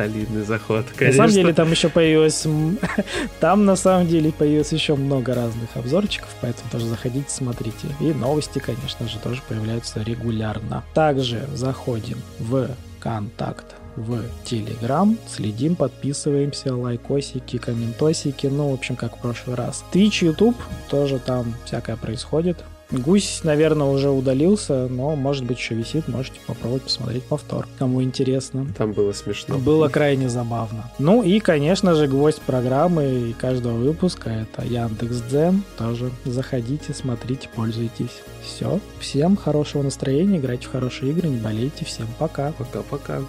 Солидный 0.02 0.44
заход, 0.44 0.86
конечно. 0.96 1.24
На 1.24 1.30
самом 1.30 1.44
деле 1.44 1.54
там 1.54 1.72
еще 1.72 1.90
появилось... 1.90 2.46
Там 3.40 3.66
на 3.66 3.76
самом 3.76 4.08
деле 4.08 4.32
появилось 4.32 4.72
еще 4.72 4.96
много 4.96 5.34
разных 5.34 5.70
обзорчиков, 5.76 6.30
поэтому 6.42 6.70
тоже 6.72 6.88
заходите, 6.88 7.30
смотрите. 7.30 7.88
И 8.00 8.14
новости, 8.14 8.60
конечно 8.60 9.08
же, 9.08 9.20
тоже 9.20 9.42
появляются 9.48 10.02
регулярно. 10.02 10.84
Также 10.94 11.48
заходим 11.54 12.18
в 12.40 12.70
контакт 13.00 13.66
в 13.96 14.24
Телеграм. 14.46 15.18
Следим, 15.28 15.76
подписываемся, 15.76 16.76
лайкосики, 16.76 17.58
комментосики. 17.58 18.48
Ну, 18.48 18.72
в 18.72 18.74
общем, 18.74 18.96
как 18.96 19.18
в 19.18 19.22
прошлый 19.22 19.56
раз. 19.56 19.84
Twitch, 19.92 20.26
YouTube, 20.26 20.58
тоже 20.90 21.20
там 21.20 21.56
всякое 21.66 21.98
происходит. 21.98 22.64
Гусь, 22.91 23.41
наверное, 23.43 23.88
уже 23.88 24.10
удалился, 24.10 24.88
но, 24.88 25.15
может 25.15 25.45
быть, 25.45 25.58
еще 25.58 25.75
висит. 25.75 26.08
Можете 26.08 26.39
попробовать 26.45 26.84
посмотреть 26.84 27.23
повтор, 27.23 27.67
кому 27.80 28.04
интересно. 28.04 28.67
Там 28.77 28.91
было 28.91 29.13
смешно. 29.13 29.58
Было 29.58 29.88
крайне 29.88 30.30
забавно. 30.30 30.91
Ну 30.99 31.23
и, 31.23 31.39
конечно 31.39 31.95
же, 31.95 32.08
гвоздь 32.08 32.41
программы 32.41 33.30
и 33.30 33.34
каждого 33.34 33.77
выпуска 33.77 34.30
это 34.30 34.65
Яндекс.Дзен. 34.65 35.63
Тоже 35.77 36.12
заходите, 36.25 36.93
смотрите, 36.93 37.49
пользуйтесь. 37.56 38.21
Все. 38.43 38.80
Всем 38.99 39.38
хорошего 39.38 39.84
настроения, 39.84 40.38
играйте 40.38 40.67
в 40.67 40.71
хорошие 40.71 41.12
игры, 41.12 41.30
не 41.30 41.38
болейте. 41.38 41.86
Всем 41.86 42.08
пока. 42.19 42.51
Пока-пока. 42.54 43.21